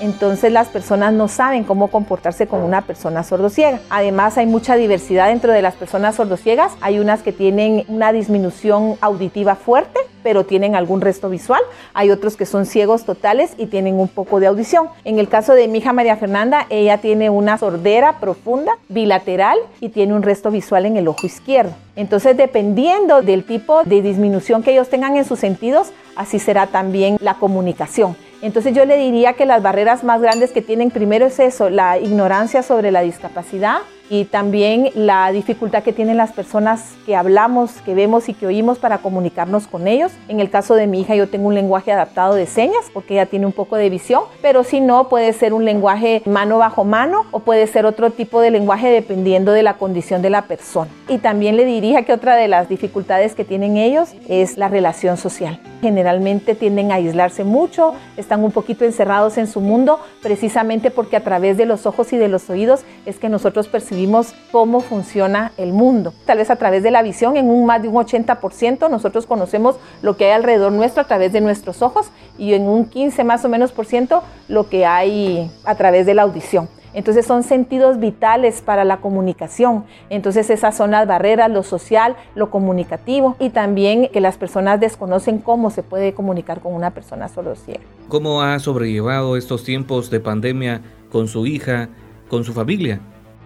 entonces 0.00 0.52
las 0.52 0.68
personas 0.68 1.12
no 1.12 1.28
saben 1.28 1.64
cómo 1.64 1.88
comportarse 1.88 2.46
con 2.46 2.62
una 2.62 2.82
persona 2.82 3.22
sordociega. 3.22 3.80
Además 3.90 4.36
hay 4.38 4.46
mucha 4.46 4.76
diversidad 4.76 5.28
dentro 5.28 5.52
de 5.52 5.62
las 5.62 5.74
personas 5.74 6.16
sordociegas. 6.16 6.72
Hay 6.80 6.98
unas 6.98 7.22
que 7.22 7.32
tienen 7.32 7.84
una 7.88 8.12
disminución 8.12 8.96
auditiva 9.00 9.54
fuerte, 9.54 9.98
pero 10.22 10.44
tienen 10.44 10.74
algún 10.74 11.00
resto 11.00 11.30
visual. 11.30 11.62
Hay 11.94 12.10
otros 12.10 12.36
que 12.36 12.46
son 12.46 12.66
ciegos 12.66 13.04
totales 13.04 13.54
y 13.58 13.66
tienen 13.66 13.98
un 13.98 14.08
poco 14.08 14.40
de 14.40 14.48
audición. 14.48 14.88
En 15.04 15.18
el 15.18 15.28
caso 15.28 15.54
de 15.54 15.68
mi 15.68 15.78
hija 15.78 15.92
María 15.92 16.16
Fernanda, 16.16 16.66
ella 16.68 16.98
tiene 16.98 17.30
una 17.30 17.58
sordera 17.58 18.18
profunda, 18.18 18.72
bilateral 18.88 19.58
y 19.80 19.90
tiene 19.90 20.14
un 20.14 20.22
resto 20.22 20.50
visual 20.50 20.84
en 20.84 20.96
el 20.96 21.08
ojo 21.08 21.26
izquierdo. 21.26 21.72
Entonces, 21.94 22.36
dependiendo 22.36 23.22
del 23.22 23.44
tipo 23.44 23.84
de 23.84 24.02
disminución 24.02 24.62
que 24.62 24.72
ellos 24.72 24.90
tengan 24.90 25.16
en 25.16 25.24
sus 25.24 25.38
sentidos, 25.38 25.92
así 26.16 26.38
será 26.38 26.66
también 26.66 27.16
la 27.20 27.34
comunicación. 27.34 28.16
Entonces 28.42 28.74
yo 28.74 28.84
le 28.84 28.96
diría 28.96 29.32
que 29.32 29.46
las 29.46 29.62
barreras 29.62 30.04
más 30.04 30.20
grandes 30.20 30.52
que 30.52 30.62
tienen 30.62 30.90
primero 30.90 31.26
es 31.26 31.38
eso, 31.38 31.70
la 31.70 31.98
ignorancia 31.98 32.62
sobre 32.62 32.90
la 32.90 33.00
discapacidad, 33.00 33.78
y 34.08 34.24
también 34.24 34.90
la 34.94 35.32
dificultad 35.32 35.82
que 35.82 35.92
tienen 35.92 36.16
las 36.16 36.32
personas 36.32 36.94
que 37.04 37.16
hablamos, 37.16 37.72
que 37.82 37.94
vemos 37.94 38.28
y 38.28 38.34
que 38.34 38.46
oímos 38.46 38.78
para 38.78 38.98
comunicarnos 38.98 39.66
con 39.66 39.88
ellos. 39.88 40.12
En 40.28 40.40
el 40.40 40.50
caso 40.50 40.74
de 40.74 40.86
mi 40.86 41.00
hija 41.00 41.16
yo 41.16 41.28
tengo 41.28 41.48
un 41.48 41.54
lenguaje 41.54 41.92
adaptado 41.92 42.34
de 42.34 42.46
señas 42.46 42.84
porque 42.92 43.14
ella 43.14 43.26
tiene 43.26 43.46
un 43.46 43.52
poco 43.52 43.76
de 43.76 43.90
visión, 43.90 44.22
pero 44.42 44.64
si 44.64 44.80
no 44.80 45.08
puede 45.08 45.32
ser 45.32 45.52
un 45.52 45.64
lenguaje 45.64 46.22
mano 46.26 46.58
bajo 46.58 46.84
mano 46.84 47.26
o 47.30 47.40
puede 47.40 47.66
ser 47.66 47.86
otro 47.86 48.10
tipo 48.10 48.40
de 48.40 48.50
lenguaje 48.50 48.88
dependiendo 48.88 49.52
de 49.52 49.62
la 49.62 49.74
condición 49.74 50.22
de 50.22 50.30
la 50.30 50.42
persona. 50.42 50.90
Y 51.08 51.18
también 51.18 51.56
le 51.56 51.64
diría 51.64 52.02
que 52.04 52.12
otra 52.12 52.36
de 52.36 52.48
las 52.48 52.68
dificultades 52.68 53.34
que 53.34 53.44
tienen 53.44 53.76
ellos 53.76 54.14
es 54.28 54.56
la 54.56 54.68
relación 54.68 55.16
social. 55.16 55.60
Generalmente 55.80 56.54
tienden 56.54 56.92
a 56.92 56.96
aislarse 56.96 57.44
mucho, 57.44 57.94
están 58.16 58.42
un 58.44 58.52
poquito 58.52 58.84
encerrados 58.84 59.38
en 59.38 59.46
su 59.46 59.60
mundo 59.60 60.00
precisamente 60.22 60.90
porque 60.90 61.16
a 61.16 61.24
través 61.24 61.56
de 61.56 61.66
los 61.66 61.86
ojos 61.86 62.12
y 62.12 62.16
de 62.16 62.28
los 62.28 62.48
oídos 62.50 62.84
es 63.04 63.18
que 63.18 63.28
nosotros 63.28 63.68
percibimos 63.68 63.95
vimos 63.96 64.34
cómo 64.52 64.80
funciona 64.80 65.52
el 65.56 65.72
mundo. 65.72 66.12
Tal 66.24 66.38
vez 66.38 66.50
a 66.50 66.56
través 66.56 66.82
de 66.82 66.90
la 66.90 67.02
visión, 67.02 67.36
en 67.36 67.50
un 67.50 67.66
más 67.66 67.82
de 67.82 67.88
un 67.88 67.94
80%, 67.94 68.88
nosotros 68.88 69.26
conocemos 69.26 69.76
lo 70.02 70.16
que 70.16 70.26
hay 70.26 70.32
alrededor 70.32 70.72
nuestro 70.72 71.02
a 71.02 71.06
través 71.06 71.32
de 71.32 71.40
nuestros 71.40 71.82
ojos 71.82 72.10
y 72.38 72.54
en 72.54 72.62
un 72.62 72.84
15 72.84 73.24
más 73.24 73.44
o 73.44 73.48
menos 73.48 73.72
por 73.72 73.86
ciento 73.86 74.22
lo 74.48 74.68
que 74.68 74.86
hay 74.86 75.50
a 75.64 75.74
través 75.74 76.06
de 76.06 76.14
la 76.14 76.22
audición. 76.22 76.68
Entonces 76.96 77.26
son 77.26 77.42
sentidos 77.42 78.00
vitales 78.00 78.62
para 78.62 78.82
la 78.84 79.02
comunicación. 79.02 79.84
Entonces 80.08 80.48
esas 80.48 80.74
son 80.74 80.92
las 80.92 81.06
barreras, 81.06 81.50
lo 81.50 81.62
social, 81.62 82.16
lo 82.34 82.50
comunicativo 82.50 83.36
y 83.38 83.50
también 83.50 84.08
que 84.08 84.22
las 84.22 84.38
personas 84.38 84.80
desconocen 84.80 85.38
cómo 85.38 85.68
se 85.70 85.82
puede 85.82 86.14
comunicar 86.14 86.60
con 86.60 86.72
una 86.72 86.92
persona 86.92 87.28
solo 87.28 87.54
ciega. 87.54 87.80
¿Cómo 88.08 88.40
ha 88.40 88.58
sobrellevado 88.60 89.36
estos 89.36 89.62
tiempos 89.62 90.08
de 90.08 90.20
pandemia 90.20 90.80
con 91.12 91.28
su 91.28 91.46
hija, 91.46 91.90
con 92.30 92.44
su 92.44 92.54
familia? 92.54 93.00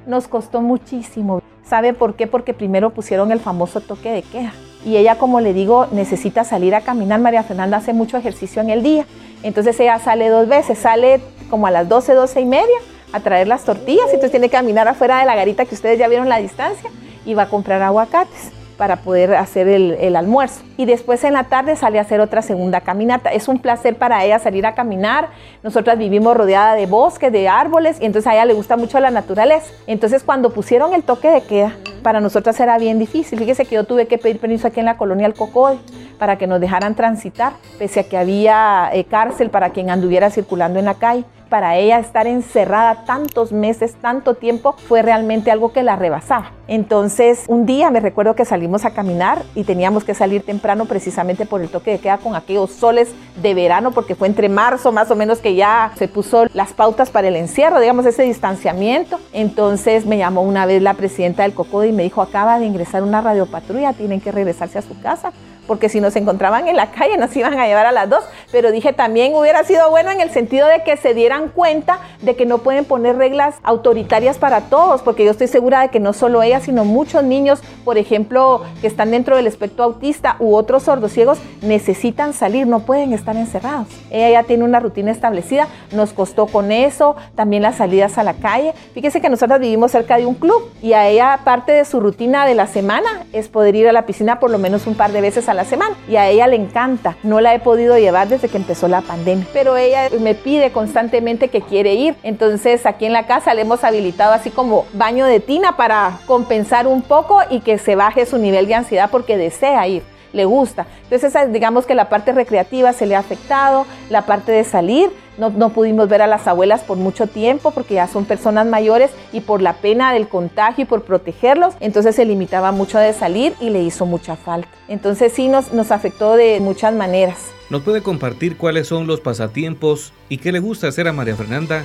Nos 0.06 0.28
costó 0.28 0.60
muchísimo. 0.60 1.42
¿Sabe 1.64 1.92
por 1.92 2.14
qué? 2.14 2.26
Porque 2.26 2.54
primero 2.54 2.90
pusieron 2.90 3.32
el 3.32 3.40
famoso 3.40 3.80
toque 3.80 4.10
de 4.10 4.22
queda. 4.22 4.52
Y 4.84 4.96
ella, 4.96 5.18
como 5.18 5.40
le 5.40 5.52
digo, 5.52 5.86
necesita 5.92 6.44
salir 6.44 6.74
a 6.74 6.80
caminar. 6.80 7.20
María 7.20 7.42
Fernanda 7.42 7.76
hace 7.76 7.92
mucho 7.92 8.16
ejercicio 8.16 8.62
en 8.62 8.70
el 8.70 8.82
día. 8.82 9.06
Entonces 9.42 9.78
ella 9.78 9.98
sale 9.98 10.28
dos 10.28 10.48
veces, 10.48 10.78
sale 10.78 11.20
como 11.48 11.66
a 11.66 11.70
las 11.70 11.88
12, 11.88 12.14
12 12.14 12.40
y 12.40 12.44
media 12.46 12.76
a 13.12 13.20
traer 13.20 13.46
las 13.46 13.64
tortillas. 13.64 14.06
Entonces 14.06 14.30
tiene 14.30 14.48
que 14.48 14.56
caminar 14.56 14.88
afuera 14.88 15.20
de 15.20 15.26
la 15.26 15.34
garita 15.34 15.64
que 15.64 15.74
ustedes 15.74 15.98
ya 15.98 16.08
vieron 16.08 16.28
la 16.28 16.38
distancia 16.38 16.90
y 17.24 17.34
va 17.34 17.42
a 17.42 17.48
comprar 17.48 17.82
aguacates 17.82 18.52
para 18.80 18.96
poder 18.96 19.34
hacer 19.34 19.68
el, 19.68 20.16
almuerzo. 20.16 20.62
Y 20.78 20.86
después 20.86 21.22
en 21.24 21.34
la 21.34 21.44
tarde 21.44 21.76
sale 21.76 21.98
a 21.98 22.00
hacer 22.00 22.18
otra 22.18 22.40
segunda 22.40 22.80
caminata. 22.80 23.28
Es 23.28 23.46
un 23.46 23.58
placer 23.58 23.96
para 23.96 24.24
ella 24.24 24.38
salir 24.38 24.64
a 24.64 24.74
caminar. 24.74 25.28
Nosotras 25.62 25.98
vivimos 25.98 26.34
rodeada 26.34 26.74
de 26.76 26.86
bosques, 26.86 27.30
de 27.30 27.46
árboles, 27.46 27.98
y 28.00 28.06
entonces 28.06 28.26
a 28.26 28.32
ella 28.32 28.46
le 28.46 28.54
gusta 28.54 28.78
mucho 28.78 28.98
la 28.98 29.10
naturaleza. 29.10 29.70
Entonces 29.86 30.24
cuando 30.24 30.54
pusieron 30.54 30.94
el 30.94 31.02
toque 31.02 31.28
de 31.28 31.42
queda, 31.42 31.76
para 32.02 32.22
nosotras 32.22 32.58
era 32.58 32.78
bien 32.78 32.98
difícil. 32.98 33.38
Fíjese 33.38 33.66
que 33.66 33.74
yo 33.74 33.84
tuve 33.84 34.06
que 34.06 34.16
pedir 34.16 34.40
permiso 34.40 34.68
aquí 34.68 34.80
en 34.80 34.86
la 34.86 34.96
colonia 34.96 35.26
El 35.26 35.34
Cocoy 35.34 35.78
para 36.20 36.38
que 36.38 36.46
nos 36.46 36.60
dejaran 36.60 36.94
transitar, 36.94 37.54
pese 37.78 38.00
a 38.00 38.02
que 38.04 38.16
había 38.16 38.90
eh, 38.92 39.04
cárcel 39.04 39.50
para 39.50 39.70
quien 39.70 39.90
anduviera 39.90 40.30
circulando 40.30 40.78
en 40.78 40.84
la 40.84 40.94
calle 40.94 41.24
para 41.50 41.76
ella 41.76 41.98
estar 41.98 42.26
encerrada 42.26 43.04
tantos 43.04 43.52
meses, 43.52 43.94
tanto 44.00 44.34
tiempo, 44.34 44.74
fue 44.88 45.02
realmente 45.02 45.50
algo 45.50 45.72
que 45.72 45.82
la 45.82 45.96
rebasaba. 45.96 46.52
Entonces, 46.68 47.44
un 47.48 47.66
día 47.66 47.90
me 47.90 47.98
recuerdo 47.98 48.36
que 48.36 48.44
salimos 48.44 48.84
a 48.84 48.92
caminar 48.92 49.42
y 49.56 49.64
teníamos 49.64 50.04
que 50.04 50.14
salir 50.14 50.46
temprano 50.46 50.86
precisamente 50.86 51.44
por 51.44 51.60
el 51.60 51.68
toque 51.68 51.90
de 51.90 51.98
queda 51.98 52.18
con 52.18 52.36
aquellos 52.36 52.70
soles 52.70 53.12
de 53.42 53.54
verano, 53.54 53.90
porque 53.90 54.14
fue 54.14 54.28
entre 54.28 54.48
marzo 54.48 54.92
más 54.92 55.10
o 55.10 55.16
menos 55.16 55.40
que 55.40 55.56
ya 55.56 55.90
se 55.96 56.06
puso 56.06 56.46
las 56.54 56.72
pautas 56.72 57.10
para 57.10 57.26
el 57.26 57.34
encierro, 57.34 57.80
digamos, 57.80 58.06
ese 58.06 58.22
distanciamiento. 58.22 59.18
Entonces 59.32 60.06
me 60.06 60.16
llamó 60.16 60.42
una 60.42 60.64
vez 60.66 60.80
la 60.80 60.94
presidenta 60.94 61.42
del 61.42 61.52
COCODE 61.52 61.88
y 61.88 61.92
me 61.92 62.04
dijo, 62.04 62.22
acaba 62.22 62.60
de 62.60 62.66
ingresar 62.66 63.02
una 63.02 63.20
radiopatrulla, 63.20 63.92
tienen 63.92 64.20
que 64.20 64.30
regresarse 64.30 64.78
a 64.78 64.82
su 64.82 64.98
casa 65.00 65.32
porque 65.70 65.88
si 65.88 66.00
nos 66.00 66.16
encontraban 66.16 66.66
en 66.66 66.74
la 66.74 66.90
calle 66.90 67.16
nos 67.16 67.36
iban 67.36 67.56
a 67.56 67.68
llevar 67.68 67.86
a 67.86 67.92
las 67.92 68.10
dos. 68.10 68.24
Pero 68.50 68.72
dije 68.72 68.92
también 68.92 69.36
hubiera 69.36 69.62
sido 69.62 69.88
bueno 69.88 70.10
en 70.10 70.20
el 70.20 70.32
sentido 70.32 70.66
de 70.66 70.82
que 70.82 70.96
se 70.96 71.14
dieran 71.14 71.48
cuenta 71.48 72.00
de 72.22 72.34
que 72.34 72.44
no 72.44 72.58
pueden 72.58 72.84
poner 72.84 73.16
reglas 73.16 73.54
autoritarias 73.62 74.36
para 74.36 74.62
todos, 74.62 75.02
porque 75.02 75.24
yo 75.24 75.30
estoy 75.30 75.46
segura 75.46 75.82
de 75.82 75.90
que 75.90 76.00
no 76.00 76.12
solo 76.12 76.42
ella, 76.42 76.58
sino 76.58 76.84
muchos 76.84 77.22
niños, 77.22 77.60
por 77.84 77.98
ejemplo, 77.98 78.62
que 78.80 78.88
están 78.88 79.12
dentro 79.12 79.36
del 79.36 79.46
espectro 79.46 79.84
autista 79.84 80.34
u 80.40 80.56
otros 80.56 80.82
sordos 80.82 81.12
ciegos, 81.12 81.38
necesitan 81.62 82.32
salir, 82.32 82.66
no 82.66 82.80
pueden 82.80 83.12
estar 83.12 83.36
encerrados. 83.36 83.86
Ella 84.10 84.28
ya 84.30 84.42
tiene 84.42 84.64
una 84.64 84.80
rutina 84.80 85.12
establecida, 85.12 85.68
nos 85.92 86.12
costó 86.12 86.48
con 86.48 86.72
eso, 86.72 87.14
también 87.36 87.62
las 87.62 87.76
salidas 87.76 88.18
a 88.18 88.24
la 88.24 88.34
calle. 88.34 88.74
Fíjese 88.92 89.20
que 89.20 89.28
nosotros 89.28 89.60
vivimos 89.60 89.92
cerca 89.92 90.16
de 90.16 90.26
un 90.26 90.34
club 90.34 90.68
y 90.82 90.94
a 90.94 91.06
ella 91.06 91.38
parte 91.44 91.70
de 91.70 91.84
su 91.84 92.00
rutina 92.00 92.44
de 92.44 92.56
la 92.56 92.66
semana 92.66 93.24
es 93.32 93.46
poder 93.46 93.76
ir 93.76 93.88
a 93.88 93.92
la 93.92 94.04
piscina 94.04 94.40
por 94.40 94.50
lo 94.50 94.58
menos 94.58 94.88
un 94.88 94.96
par 94.96 95.12
de 95.12 95.20
veces 95.20 95.48
a 95.48 95.54
la 95.54 95.59
semana 95.64 95.96
y 96.08 96.16
a 96.16 96.28
ella 96.28 96.46
le 96.46 96.56
encanta. 96.56 97.16
No 97.22 97.40
la 97.40 97.54
he 97.54 97.58
podido 97.58 97.98
llevar 97.98 98.28
desde 98.28 98.48
que 98.48 98.56
empezó 98.56 98.88
la 98.88 99.00
pandemia, 99.00 99.46
pero 99.52 99.76
ella 99.76 100.08
me 100.20 100.34
pide 100.34 100.72
constantemente 100.72 101.48
que 101.48 101.62
quiere 101.62 101.94
ir. 101.94 102.16
Entonces 102.22 102.86
aquí 102.86 103.06
en 103.06 103.12
la 103.12 103.26
casa 103.26 103.54
le 103.54 103.62
hemos 103.62 103.84
habilitado 103.84 104.32
así 104.32 104.50
como 104.50 104.86
baño 104.92 105.26
de 105.26 105.40
tina 105.40 105.76
para 105.76 106.18
compensar 106.26 106.86
un 106.86 107.02
poco 107.02 107.40
y 107.50 107.60
que 107.60 107.78
se 107.78 107.96
baje 107.96 108.26
su 108.26 108.38
nivel 108.38 108.66
de 108.66 108.74
ansiedad 108.74 109.10
porque 109.10 109.36
desea 109.36 109.86
ir 109.86 110.02
le 110.32 110.44
gusta. 110.44 110.86
Entonces, 111.10 111.52
digamos 111.52 111.86
que 111.86 111.94
la 111.94 112.08
parte 112.08 112.32
recreativa 112.32 112.92
se 112.92 113.06
le 113.06 113.16
ha 113.16 113.18
afectado, 113.18 113.86
la 114.10 114.22
parte 114.22 114.52
de 114.52 114.64
salir, 114.64 115.10
no, 115.48 115.70
pudimos 115.70 116.08
ver 116.08 116.22
a 116.22 116.26
las 116.26 116.46
abuelas 116.46 116.82
por 116.82 116.98
mucho 116.98 117.26
tiempo 117.26 117.70
porque 117.70 117.94
ya 117.94 118.06
son 118.06 118.24
personas 118.24 118.66
mayores 118.66 119.10
y 119.32 119.40
por 119.40 119.62
la 119.62 119.74
pena 119.74 120.12
del 120.12 120.28
contagio 120.28 120.82
y 120.82 120.86
por 120.86 121.02
protegerlos, 121.02 121.74
entonces 121.80 122.14
se 122.14 122.24
limitaba 122.24 122.72
mucho 122.72 122.98
de 122.98 123.12
salir 123.12 123.54
y 123.60 123.70
le 123.70 123.82
hizo 123.82 124.06
mucha 124.06 124.36
falta. 124.36 124.68
Entonces 124.88 125.32
sí 125.32 125.48
nos, 125.48 125.72
nos 125.72 125.90
afectó 125.90 126.36
de 126.36 126.60
muchas 126.60 126.94
maneras. 126.94 127.38
¿Nos 127.70 127.82
puede 127.82 128.02
compartir 128.02 128.56
cuáles 128.56 128.88
son 128.88 129.06
los 129.06 129.20
pasatiempos 129.20 130.12
y 130.28 130.38
qué 130.38 130.52
le 130.52 130.58
gusta 130.58 130.88
hacer 130.88 131.08
a 131.08 131.12
María 131.12 131.36
Fernanda? 131.36 131.84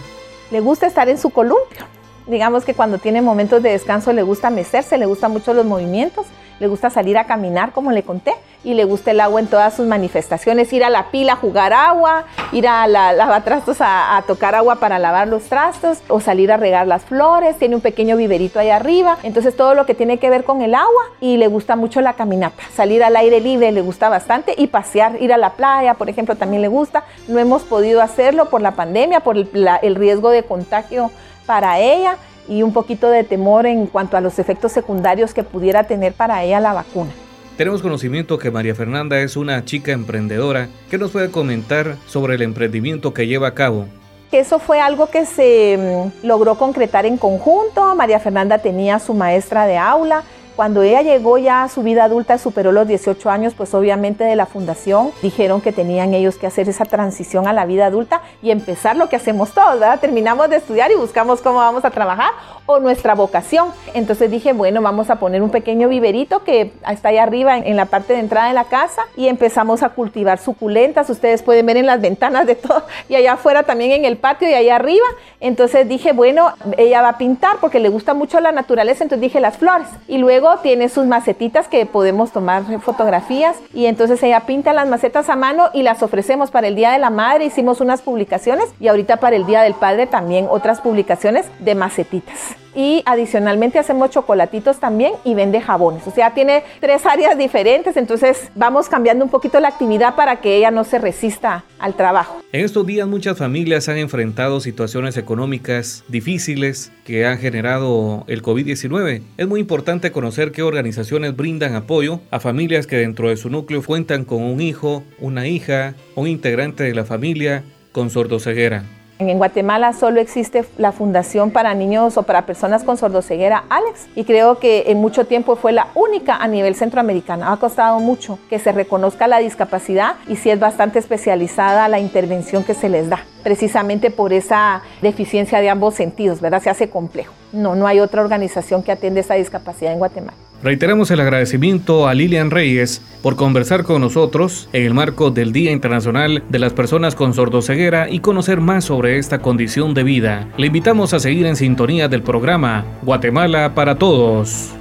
Le 0.52 0.60
gusta 0.60 0.88
estar 0.88 1.10
en 1.10 1.18
su 1.18 1.30
columpio. 1.30 1.86
Digamos 2.28 2.66
que 2.66 2.74
cuando 2.74 2.98
tiene 2.98 3.22
momentos 3.22 3.62
de 3.62 3.72
descanso 3.72 4.12
le 4.14 4.24
gusta 4.24 4.50
mecerse, 4.50 4.98
le 4.98 5.06
gustan 5.06 5.32
mucho 5.32 5.54
los 5.54 5.66
movimientos 5.66 6.26
le 6.60 6.68
gusta 6.68 6.90
salir 6.90 7.18
a 7.18 7.26
caminar, 7.26 7.72
como 7.72 7.92
le 7.92 8.04
conté, 8.04 8.34
y 8.64 8.74
le 8.74 8.84
gusta 8.84 9.12
el 9.12 9.20
agua 9.20 9.40
en 9.40 9.48
todas 9.48 9.76
sus 9.76 9.86
manifestaciones, 9.86 10.72
ir 10.74 10.84
a 10.84 10.90
la 10.90 11.12
pila 11.12 11.36
jugar 11.36 11.72
agua, 11.72 12.26
ir 12.52 12.68
a 12.68 12.88
la 12.88 13.14
lavatrastos 13.14 13.78
a, 13.80 14.24
tocar 14.26 14.56
agua 14.56 14.78
para 14.78 14.98
lavar 14.98 15.28
los 15.28 15.44
trastos, 15.44 16.00
o 16.08 16.20
salir 16.20 16.52
a 16.52 16.58
regar 16.58 16.88
las 16.88 17.04
flores, 17.04 17.58
tiene 17.58 17.76
un 17.76 17.82
pequeño 17.82 18.18
viverito 18.18 18.60
ahí 18.60 18.70
arriba, 18.70 19.18
entonces 19.24 19.56
todo 19.56 19.76
lo 19.76 19.86
que 19.86 19.94
tiene 19.94 20.18
que 20.18 20.30
ver 20.30 20.44
con 20.46 20.62
el 20.62 20.74
agua, 20.74 21.04
y 21.22 21.38
le 21.38 21.48
gusta 21.48 21.76
mucho 21.76 22.02
la 22.02 22.14
caminata, 22.14 22.64
salir 22.74 23.04
al 23.04 23.16
aire 23.16 23.40
libre 23.40 23.72
le 23.72 23.82
gusta 23.82 24.10
bastante, 24.10 24.56
y 24.58 24.68
pasear, 24.68 25.22
ir 25.22 25.34
a 25.34 25.38
la 25.38 25.52
playa, 25.52 25.94
por 25.96 26.10
ejemplo, 26.10 26.36
también 26.36 26.62
le 26.62 26.68
gusta, 26.68 27.04
no 27.28 27.38
hemos 27.38 27.64
podido 27.64 28.02
hacerlo 28.02 28.50
por 28.50 28.62
la 28.62 28.72
pandemia, 28.72 29.20
por 29.20 29.38
el 29.38 29.96
riesgo 29.96 30.30
de 30.32 30.44
contagio 30.44 31.12
para 31.46 31.80
ella, 31.80 32.18
y 32.48 32.64
un 32.64 32.74
poquito 32.74 33.10
de 33.10 33.24
temor 33.24 33.66
en 33.66 33.88
cuanto 33.88 34.18
a 34.18 34.22
los 34.22 34.40
efectos 34.40 34.72
secundarios 34.72 35.34
que 35.34 35.44
pudiera 35.44 35.86
tener 35.86 36.14
para 36.14 36.44
ella 36.44 36.60
la 36.60 36.74
vacuna. 36.74 37.12
Tenemos 37.58 37.82
conocimiento 37.82 38.38
que 38.38 38.52
María 38.52 38.76
Fernanda 38.76 39.20
es 39.20 39.38
una 39.38 39.64
chica 39.64 39.94
emprendedora. 39.94 40.68
¿Qué 40.90 40.98
nos 40.98 41.12
puede 41.12 41.32
comentar 41.32 41.96
sobre 42.06 42.36
el 42.36 42.42
emprendimiento 42.42 43.14
que 43.14 43.28
lleva 43.28 43.48
a 43.48 43.54
cabo? 43.54 43.86
Eso 44.32 44.60
fue 44.60 44.82
algo 44.82 45.08
que 45.10 45.26
se 45.26 46.12
mm, 46.22 46.28
logró 46.28 46.56
concretar 46.56 47.06
en 47.06 47.18
conjunto. 47.18 47.96
María 47.96 48.20
Fernanda 48.20 48.58
tenía 48.58 49.00
su 49.00 49.14
maestra 49.14 49.66
de 49.66 49.78
aula 49.78 50.24
cuando 50.56 50.84
ella 50.84 51.02
llegó 51.02 51.38
ya 51.38 51.64
a 51.64 51.70
su 51.70 51.84
vida 51.84 52.06
adulta, 52.06 52.38
superó 52.38 52.72
los 52.72 52.88
18 52.88 53.30
años, 53.30 53.54
pues 53.56 53.74
obviamente 53.74 54.24
de 54.24 54.36
la 54.36 54.46
fundación 54.46 55.12
dijeron 55.22 55.62
que 55.62 55.72
tenían 55.72 56.14
ellos 56.14 56.38
que 56.38 56.48
hacer 56.48 56.70
esa 56.70 56.86
transición 56.86 57.48
a 57.48 57.54
la 57.54 57.66
vida 57.66 57.88
adulta 57.88 58.22
y 58.42 58.52
empezar 58.52 58.96
lo 58.96 59.10
que 59.10 59.16
hacemos 59.16 59.52
todos, 59.52 59.80
¿verdad? 59.80 60.00
Terminamos 60.00 60.50
de 60.50 60.58
estudiar 60.58 60.92
y 60.92 60.96
buscamos 60.96 61.42
cómo 61.42 61.60
vamos 61.60 61.84
a 61.84 61.92
trabajar 61.92 62.32
o 62.66 62.80
nuestra 62.80 63.16
vocación. 63.16 63.70
Entonces 63.94 64.32
dije, 64.32 64.54
bueno, 64.54 64.82
vamos 64.82 65.10
a 65.10 65.18
poner 65.18 65.42
un 65.42 65.50
pequeño 65.50 65.90
viverito 65.90 66.44
que 66.44 66.72
está 66.90 67.10
ahí 67.10 67.18
arriba 67.18 67.58
en, 67.58 67.76
la 67.76 67.86
parte 67.86 68.14
de 68.14 68.20
entrada 68.20 68.48
de 68.48 68.54
la 68.54 68.64
casa 68.64 69.04
y 69.16 69.28
empezamos 69.28 69.84
a 69.84 69.90
cultivar 69.90 70.40
suculentas. 70.40 71.10
Ustedes 71.10 71.44
pueden 71.44 71.66
ver 71.66 71.78
en 71.78 71.86
las 71.86 72.02
ventanas 72.02 72.48
de 72.48 72.56
todo 72.56 72.86
y 73.10 73.16
allá 73.16 73.34
afuera 73.34 73.64
también 73.64 73.92
en 73.92 74.06
el 74.06 74.18
patio 74.18 74.50
y 74.50 74.54
allá 74.54 74.76
arriba. 74.76 75.06
Entonces 75.40 75.88
dije, 75.88 76.14
bueno, 76.14 76.54
ella 76.78 77.02
va 77.02 77.10
a 77.10 77.18
pintar 77.18 77.58
porque 77.60 77.80
le 77.80 77.90
gusta 77.90 78.14
mucho 78.14 78.40
la 78.40 78.52
naturaleza, 78.52 79.04
entonces 79.04 79.22
dije 79.22 79.40
las 79.40 79.58
flores. 79.58 79.88
Y 80.08 80.18
luego 80.18 80.45
tiene 80.62 80.90
sus 80.90 81.06
macetitas 81.06 81.68
que 81.68 81.86
podemos 81.86 82.32
tomar 82.32 82.64
fotografías 82.82 83.58
y 83.74 83.86
entonces 83.86 84.22
ella 84.24 84.42
pinta 84.42 84.74
las 84.74 84.88
macetas 84.88 85.30
a 85.30 85.36
mano 85.36 85.70
y 85.74 85.84
las 85.84 86.04
ofrecemos 86.04 86.52
para 86.52 86.68
el 86.68 86.76
Día 86.76 86.92
de 86.92 87.00
la 87.00 87.10
Madre. 87.10 87.46
Hicimos 87.46 87.82
unas 87.82 88.02
publicaciones 88.02 88.66
y 88.80 88.88
ahorita 88.88 89.18
para 89.18 89.36
el 89.36 89.46
Día 89.46 89.62
del 89.62 89.74
Padre 89.74 90.08
también 90.08 90.48
otras 90.50 90.82
publicaciones 90.82 91.46
de 91.60 91.76
macetitas 91.76 92.56
y 92.76 93.02
adicionalmente 93.06 93.80
hacemos 93.80 94.10
chocolatitos 94.10 94.80
también 94.80 95.14
y 95.24 95.34
vende 95.34 95.62
jabones. 95.62 96.06
O 96.08 96.12
sea, 96.12 96.34
tiene 96.34 96.64
tres 96.80 97.06
áreas 97.06 97.38
diferentes, 97.38 97.98
entonces 97.98 98.50
vamos 98.56 98.90
cambiando 98.90 99.24
un 99.24 99.32
poquito 99.32 99.60
la 99.60 99.70
actividad 99.70 100.16
para 100.16 100.42
que 100.42 100.58
ella 100.58 100.72
no 100.72 100.84
se 100.84 101.00
resista 101.00 101.64
al 101.80 101.96
trabajo. 101.96 102.42
En 102.52 102.64
estos 102.64 102.86
días 102.86 103.08
muchas 103.08 103.38
familias 103.38 103.90
han 103.90 103.98
enfrentado 103.98 104.60
situaciones 104.60 105.18
económicas 105.18 106.04
difíciles 106.08 106.92
que 107.06 107.26
han 107.26 107.38
generado 107.38 108.24
el 108.28 108.42
COVID-19. 108.42 109.22
Es 109.38 109.48
muy 109.48 109.60
importante 109.60 110.12
conocer 110.12 110.52
qué 110.52 110.64
organizaciones 110.64 111.36
brindan 111.36 111.76
apoyo 111.76 112.20
a 112.32 112.40
familias 112.40 112.88
que 112.88 112.98
dentro 112.98 113.30
de 113.30 113.38
su 113.38 113.50
núcleo 113.50 113.84
cuentan 113.84 114.26
con 114.26 114.42
un 114.42 114.62
hijo, 114.62 115.04
una 115.20 115.48
hija, 115.48 115.96
un 116.16 116.28
integrante 116.28 116.84
de 116.84 116.94
la 116.94 117.06
familia 117.06 117.64
con 117.92 118.10
sordoceguera. 118.10 118.84
En 119.18 119.38
Guatemala 119.38 119.94
solo 119.94 120.20
existe 120.20 120.66
la 120.78 120.92
Fundación 120.92 121.52
para 121.52 121.74
Niños 121.74 122.18
o 122.18 122.24
para 122.24 122.46
Personas 122.46 122.84
con 122.84 122.98
Sordoceguera 122.98 123.64
Alex 123.70 124.08
y 124.14 124.26
creo 124.26 124.60
que 124.60 124.86
en 124.88 124.98
mucho 124.98 125.26
tiempo 125.26 125.56
fue 125.56 125.72
la 125.72 125.88
única 125.96 126.36
a 126.36 126.50
nivel 126.50 126.76
centroamericano. 126.76 127.48
Ha 127.48 127.58
costado 127.58 128.02
mucho 128.02 128.38
que 128.50 128.60
se 128.60 128.74
reconozca 128.74 129.30
la 129.30 129.40
discapacidad 129.40 130.16
y 130.28 130.36
sí 130.36 130.50
es 130.50 130.60
bastante 130.60 131.00
especializada 131.00 131.88
la 131.88 132.00
intervención 132.00 132.66
que 132.66 132.74
se 132.74 132.90
les 132.90 133.10
da, 133.10 133.20
precisamente 133.42 134.12
por 134.12 134.34
esa 134.34 134.82
deficiencia 135.02 135.62
de 135.62 135.70
ambos 135.70 135.96
sentidos, 135.96 136.42
¿verdad? 136.42 136.62
Se 136.62 136.70
hace 136.70 136.90
complejo. 136.90 137.34
No, 137.54 137.74
no 137.74 137.88
hay 137.88 138.02
otra 138.02 138.22
organización 138.22 138.84
que 138.84 138.92
atiende 138.92 139.22
esa 139.22 139.36
discapacidad 139.36 139.94
en 139.94 140.00
Guatemala. 140.00 140.45
Reiteramos 140.66 141.12
el 141.12 141.20
agradecimiento 141.20 142.08
a 142.08 142.16
Lilian 142.16 142.50
Reyes 142.50 143.00
por 143.22 143.36
conversar 143.36 143.84
con 143.84 144.02
nosotros 144.02 144.68
en 144.74 144.84
el 144.84 144.96
marco 144.96 145.30
del 145.30 145.54
Día 145.54 145.72
Internacional 145.72 146.42
de 146.50 146.58
las 146.58 146.74
Personas 146.74 147.14
con 147.14 147.36
Sordoceguera 147.36 148.10
y 148.10 148.20
conocer 148.20 148.62
más 148.62 148.86
sobre 148.86 149.20
esta 149.20 149.44
condición 149.44 149.94
de 149.94 150.02
vida. 150.02 150.48
Le 150.58 150.66
invitamos 150.66 151.14
a 151.14 151.20
seguir 151.20 151.46
en 151.46 151.56
sintonía 151.56 152.08
del 152.08 152.24
programa 152.24 152.84
Guatemala 153.04 153.76
para 153.76 154.00
Todos. 154.00 154.72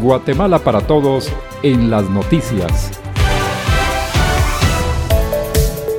Guatemala 0.00 0.60
para 0.60 0.82
Todos 0.82 1.32
en 1.64 1.90
las 1.90 2.08
noticias. 2.10 2.99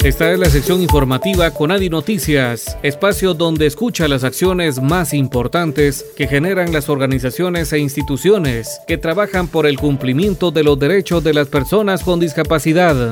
Esta 0.03 0.31
es 0.31 0.39
la 0.39 0.49
sección 0.49 0.81
informativa 0.81 1.51
con 1.51 1.69
Adi 1.69 1.87
Noticias, 1.87 2.75
espacio 2.81 3.35
donde 3.35 3.67
escucha 3.67 4.07
las 4.07 4.23
acciones 4.23 4.81
más 4.81 5.13
importantes 5.13 6.03
que 6.17 6.27
generan 6.27 6.73
las 6.73 6.89
organizaciones 6.89 7.71
e 7.71 7.77
instituciones 7.77 8.81
que 8.87 8.97
trabajan 8.97 9.47
por 9.47 9.67
el 9.67 9.77
cumplimiento 9.77 10.49
de 10.49 10.63
los 10.63 10.79
derechos 10.79 11.23
de 11.23 11.35
las 11.35 11.49
personas 11.49 12.03
con 12.03 12.19
discapacidad. 12.19 13.11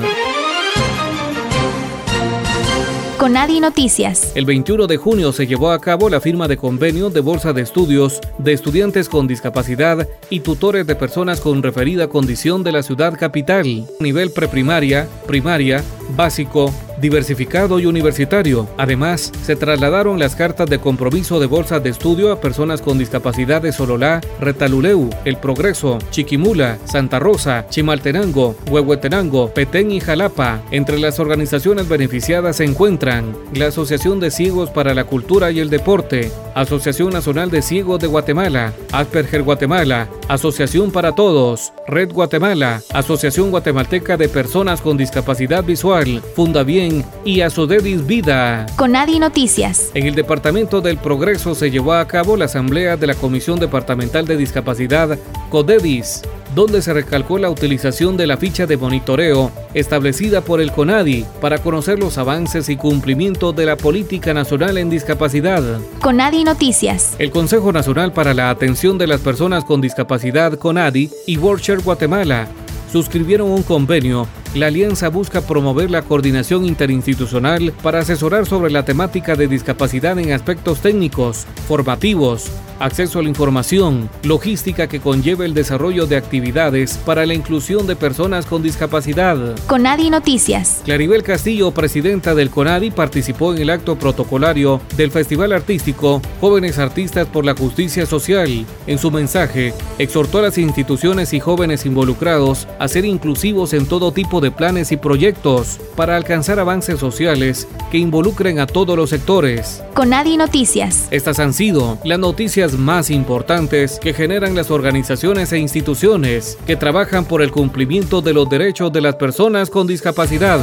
Conadi 3.30 3.60
Noticias. 3.60 4.32
El 4.34 4.44
21 4.44 4.88
de 4.88 4.96
junio 4.96 5.32
se 5.32 5.46
llevó 5.46 5.70
a 5.70 5.80
cabo 5.80 6.10
la 6.10 6.20
firma 6.20 6.48
de 6.48 6.56
convenio 6.56 7.10
de 7.10 7.20
bolsa 7.20 7.52
de 7.52 7.62
estudios 7.62 8.20
de 8.38 8.52
estudiantes 8.52 9.08
con 9.08 9.28
discapacidad 9.28 10.08
y 10.30 10.40
tutores 10.40 10.84
de 10.84 10.96
personas 10.96 11.40
con 11.40 11.62
referida 11.62 12.08
condición 12.08 12.64
de 12.64 12.72
la 12.72 12.82
ciudad 12.82 13.16
capital, 13.16 13.86
nivel 14.00 14.32
preprimaria, 14.32 15.08
primaria, 15.28 15.84
básico, 16.16 16.74
diversificado 17.00 17.78
y 17.80 17.86
universitario. 17.86 18.68
Además, 18.76 19.32
se 19.42 19.56
trasladaron 19.56 20.18
las 20.18 20.36
cartas 20.36 20.68
de 20.68 20.78
compromiso 20.78 21.40
de 21.40 21.46
bolsas 21.46 21.82
de 21.82 21.90
estudio 21.90 22.32
a 22.32 22.40
personas 22.40 22.82
con 22.82 22.98
discapacidad 22.98 23.62
de 23.62 23.72
Sololá, 23.72 24.20
Retaluleu, 24.40 25.10
El 25.24 25.36
Progreso, 25.36 25.98
Chiquimula, 26.10 26.78
Santa 26.84 27.18
Rosa, 27.18 27.66
Chimaltenango, 27.68 28.56
Huehuetenango, 28.70 29.52
Petén 29.52 29.90
y 29.90 30.00
Jalapa. 30.00 30.62
Entre 30.70 30.98
las 30.98 31.18
organizaciones 31.18 31.88
beneficiadas 31.88 32.56
se 32.56 32.64
encuentran 32.64 33.34
la 33.54 33.66
Asociación 33.66 34.20
de 34.20 34.30
Ciegos 34.30 34.70
para 34.70 34.94
la 34.94 35.04
Cultura 35.04 35.50
y 35.50 35.60
el 35.60 35.70
Deporte, 35.70 36.30
Asociación 36.54 37.10
Nacional 37.10 37.50
de 37.50 37.62
Ciegos 37.62 38.00
de 38.00 38.06
Guatemala, 38.06 38.72
Asperger 38.92 39.42
Guatemala, 39.42 40.08
Asociación 40.28 40.90
para 40.90 41.12
Todos, 41.12 41.72
Red 41.86 42.12
Guatemala, 42.12 42.82
Asociación 42.92 43.50
Guatemalteca 43.50 44.16
de 44.16 44.28
Personas 44.28 44.80
con 44.80 44.96
Discapacidad 44.96 45.64
Visual, 45.64 46.22
Funda 46.34 46.64
Bien 46.90 47.04
y 47.24 47.40
Asodedis 47.42 48.06
Vida. 48.06 48.66
Conadi 48.76 49.18
Noticias. 49.18 49.90
En 49.94 50.06
el 50.06 50.14
Departamento 50.14 50.80
del 50.80 50.98
Progreso 50.98 51.54
se 51.54 51.70
llevó 51.70 51.92
a 51.92 52.06
cabo 52.06 52.36
la 52.36 52.46
asamblea 52.46 52.96
de 52.96 53.06
la 53.06 53.14
Comisión 53.14 53.60
Departamental 53.60 54.26
de 54.26 54.36
Discapacidad, 54.36 55.18
CODEDIS, 55.50 56.22
donde 56.54 56.82
se 56.82 56.92
recalcó 56.92 57.38
la 57.38 57.50
utilización 57.50 58.16
de 58.16 58.26
la 58.26 58.36
ficha 58.36 58.66
de 58.66 58.76
monitoreo 58.76 59.52
establecida 59.74 60.40
por 60.40 60.60
el 60.60 60.72
CONADI 60.72 61.24
para 61.40 61.58
conocer 61.58 61.98
los 61.98 62.18
avances 62.18 62.68
y 62.68 62.76
cumplimiento 62.76 63.52
de 63.52 63.66
la 63.66 63.76
política 63.76 64.34
nacional 64.34 64.78
en 64.78 64.90
discapacidad. 64.90 65.62
CONADI 66.00 66.44
Noticias. 66.44 67.14
El 67.18 67.30
Consejo 67.30 67.72
Nacional 67.72 68.12
para 68.12 68.34
la 68.34 68.50
Atención 68.50 68.98
de 68.98 69.06
las 69.06 69.20
Personas 69.20 69.64
con 69.64 69.80
Discapacidad 69.80 70.54
CONADI 70.58 71.10
y 71.26 71.36
WorldShare 71.36 71.82
Guatemala 71.82 72.48
suscribieron 72.90 73.50
un 73.50 73.62
convenio 73.62 74.26
la 74.54 74.66
alianza 74.66 75.08
busca 75.08 75.42
promover 75.42 75.90
la 75.90 76.02
coordinación 76.02 76.64
interinstitucional 76.64 77.72
para 77.82 78.00
asesorar 78.00 78.46
sobre 78.46 78.72
la 78.72 78.84
temática 78.84 79.36
de 79.36 79.46
discapacidad 79.46 80.18
en 80.18 80.32
aspectos 80.32 80.80
técnicos, 80.80 81.46
formativos, 81.68 82.50
acceso 82.80 83.18
a 83.18 83.22
la 83.22 83.28
información, 83.28 84.08
logística 84.22 84.88
que 84.88 85.00
conlleve 85.00 85.44
el 85.44 85.54
desarrollo 85.54 86.06
de 86.06 86.16
actividades 86.16 86.96
para 86.96 87.26
la 87.26 87.34
inclusión 87.34 87.86
de 87.86 87.94
personas 87.94 88.46
con 88.46 88.62
discapacidad. 88.62 89.56
Conadi 89.66 90.10
Noticias. 90.10 90.80
Claribel 90.84 91.22
Castillo, 91.22 91.70
presidenta 91.72 92.34
del 92.34 92.50
Conadi, 92.50 92.90
participó 92.90 93.54
en 93.54 93.62
el 93.62 93.70
acto 93.70 93.96
protocolario 93.96 94.80
del 94.96 95.10
Festival 95.10 95.52
Artístico 95.52 96.22
Jóvenes 96.40 96.78
Artistas 96.78 97.28
por 97.28 97.44
la 97.44 97.54
Justicia 97.54 98.06
Social. 98.06 98.64
En 98.86 98.98
su 98.98 99.10
mensaje, 99.10 99.74
exhortó 99.98 100.38
a 100.38 100.42
las 100.42 100.58
instituciones 100.58 101.34
y 101.34 101.40
jóvenes 101.40 101.84
involucrados 101.84 102.66
a 102.78 102.88
ser 102.88 103.04
inclusivos 103.04 103.74
en 103.74 103.86
todo 103.86 104.12
tipo 104.12 104.39
de 104.39 104.39
planes 104.50 104.92
y 104.92 104.96
proyectos 104.96 105.78
para 105.96 106.16
alcanzar 106.16 106.58
avances 106.58 106.98
sociales 106.98 107.68
que 107.90 107.98
involucren 107.98 108.58
a 108.58 108.66
todos 108.66 108.96
los 108.96 109.10
sectores. 109.10 109.82
Conadi 109.94 110.36
Noticias. 110.36 111.08
Estas 111.10 111.38
han 111.38 111.52
sido 111.52 111.98
las 112.04 112.18
noticias 112.18 112.74
más 112.74 113.10
importantes 113.10 113.98
que 114.00 114.14
generan 114.14 114.54
las 114.54 114.70
organizaciones 114.70 115.52
e 115.52 115.58
instituciones 115.58 116.56
que 116.66 116.76
trabajan 116.76 117.26
por 117.26 117.42
el 117.42 117.50
cumplimiento 117.50 118.22
de 118.22 118.32
los 118.32 118.48
derechos 118.48 118.92
de 118.92 119.00
las 119.00 119.16
personas 119.16 119.68
con 119.68 119.86
discapacidad. 119.86 120.60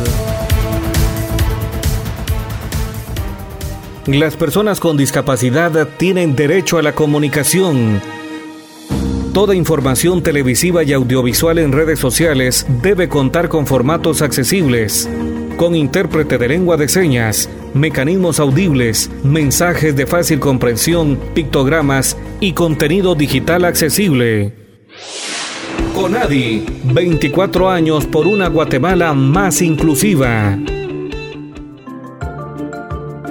Las 4.08 4.38
personas 4.38 4.80
con 4.80 4.96
discapacidad 4.96 5.90
tienen 5.98 6.34
derecho 6.34 6.78
a 6.78 6.82
la 6.82 6.96
comunicación. 6.96 8.02
Toda 9.38 9.54
información 9.54 10.24
televisiva 10.24 10.84
y 10.84 10.94
audiovisual 10.94 11.60
en 11.60 11.72
redes 11.72 12.00
sociales 12.00 12.66
debe 12.82 13.08
contar 13.08 13.50
con 13.50 13.68
formatos 13.68 14.24
accesibles 14.24 15.08
con 15.58 15.76
intérprete 15.76 16.40
de 16.40 16.48
lengua 16.48 16.76
de 16.76 16.88
señas, 16.88 17.48
mecanismos 17.76 18.40
audibles, 18.40 19.12
mensajes 19.24 19.96
de 19.96 20.08
fácil 20.08 20.40
comprensión, 20.40 21.20
pictogramas 21.36 22.18
y 22.40 22.54
contenido 22.54 23.14
digital 23.14 23.64
accesible. 23.66 24.56
Conadi, 25.94 26.66
24 26.86 27.70
años 27.70 28.08
por 28.08 28.26
una 28.26 28.48
Guatemala 28.48 29.14
más 29.14 29.62
inclusiva. 29.62 30.58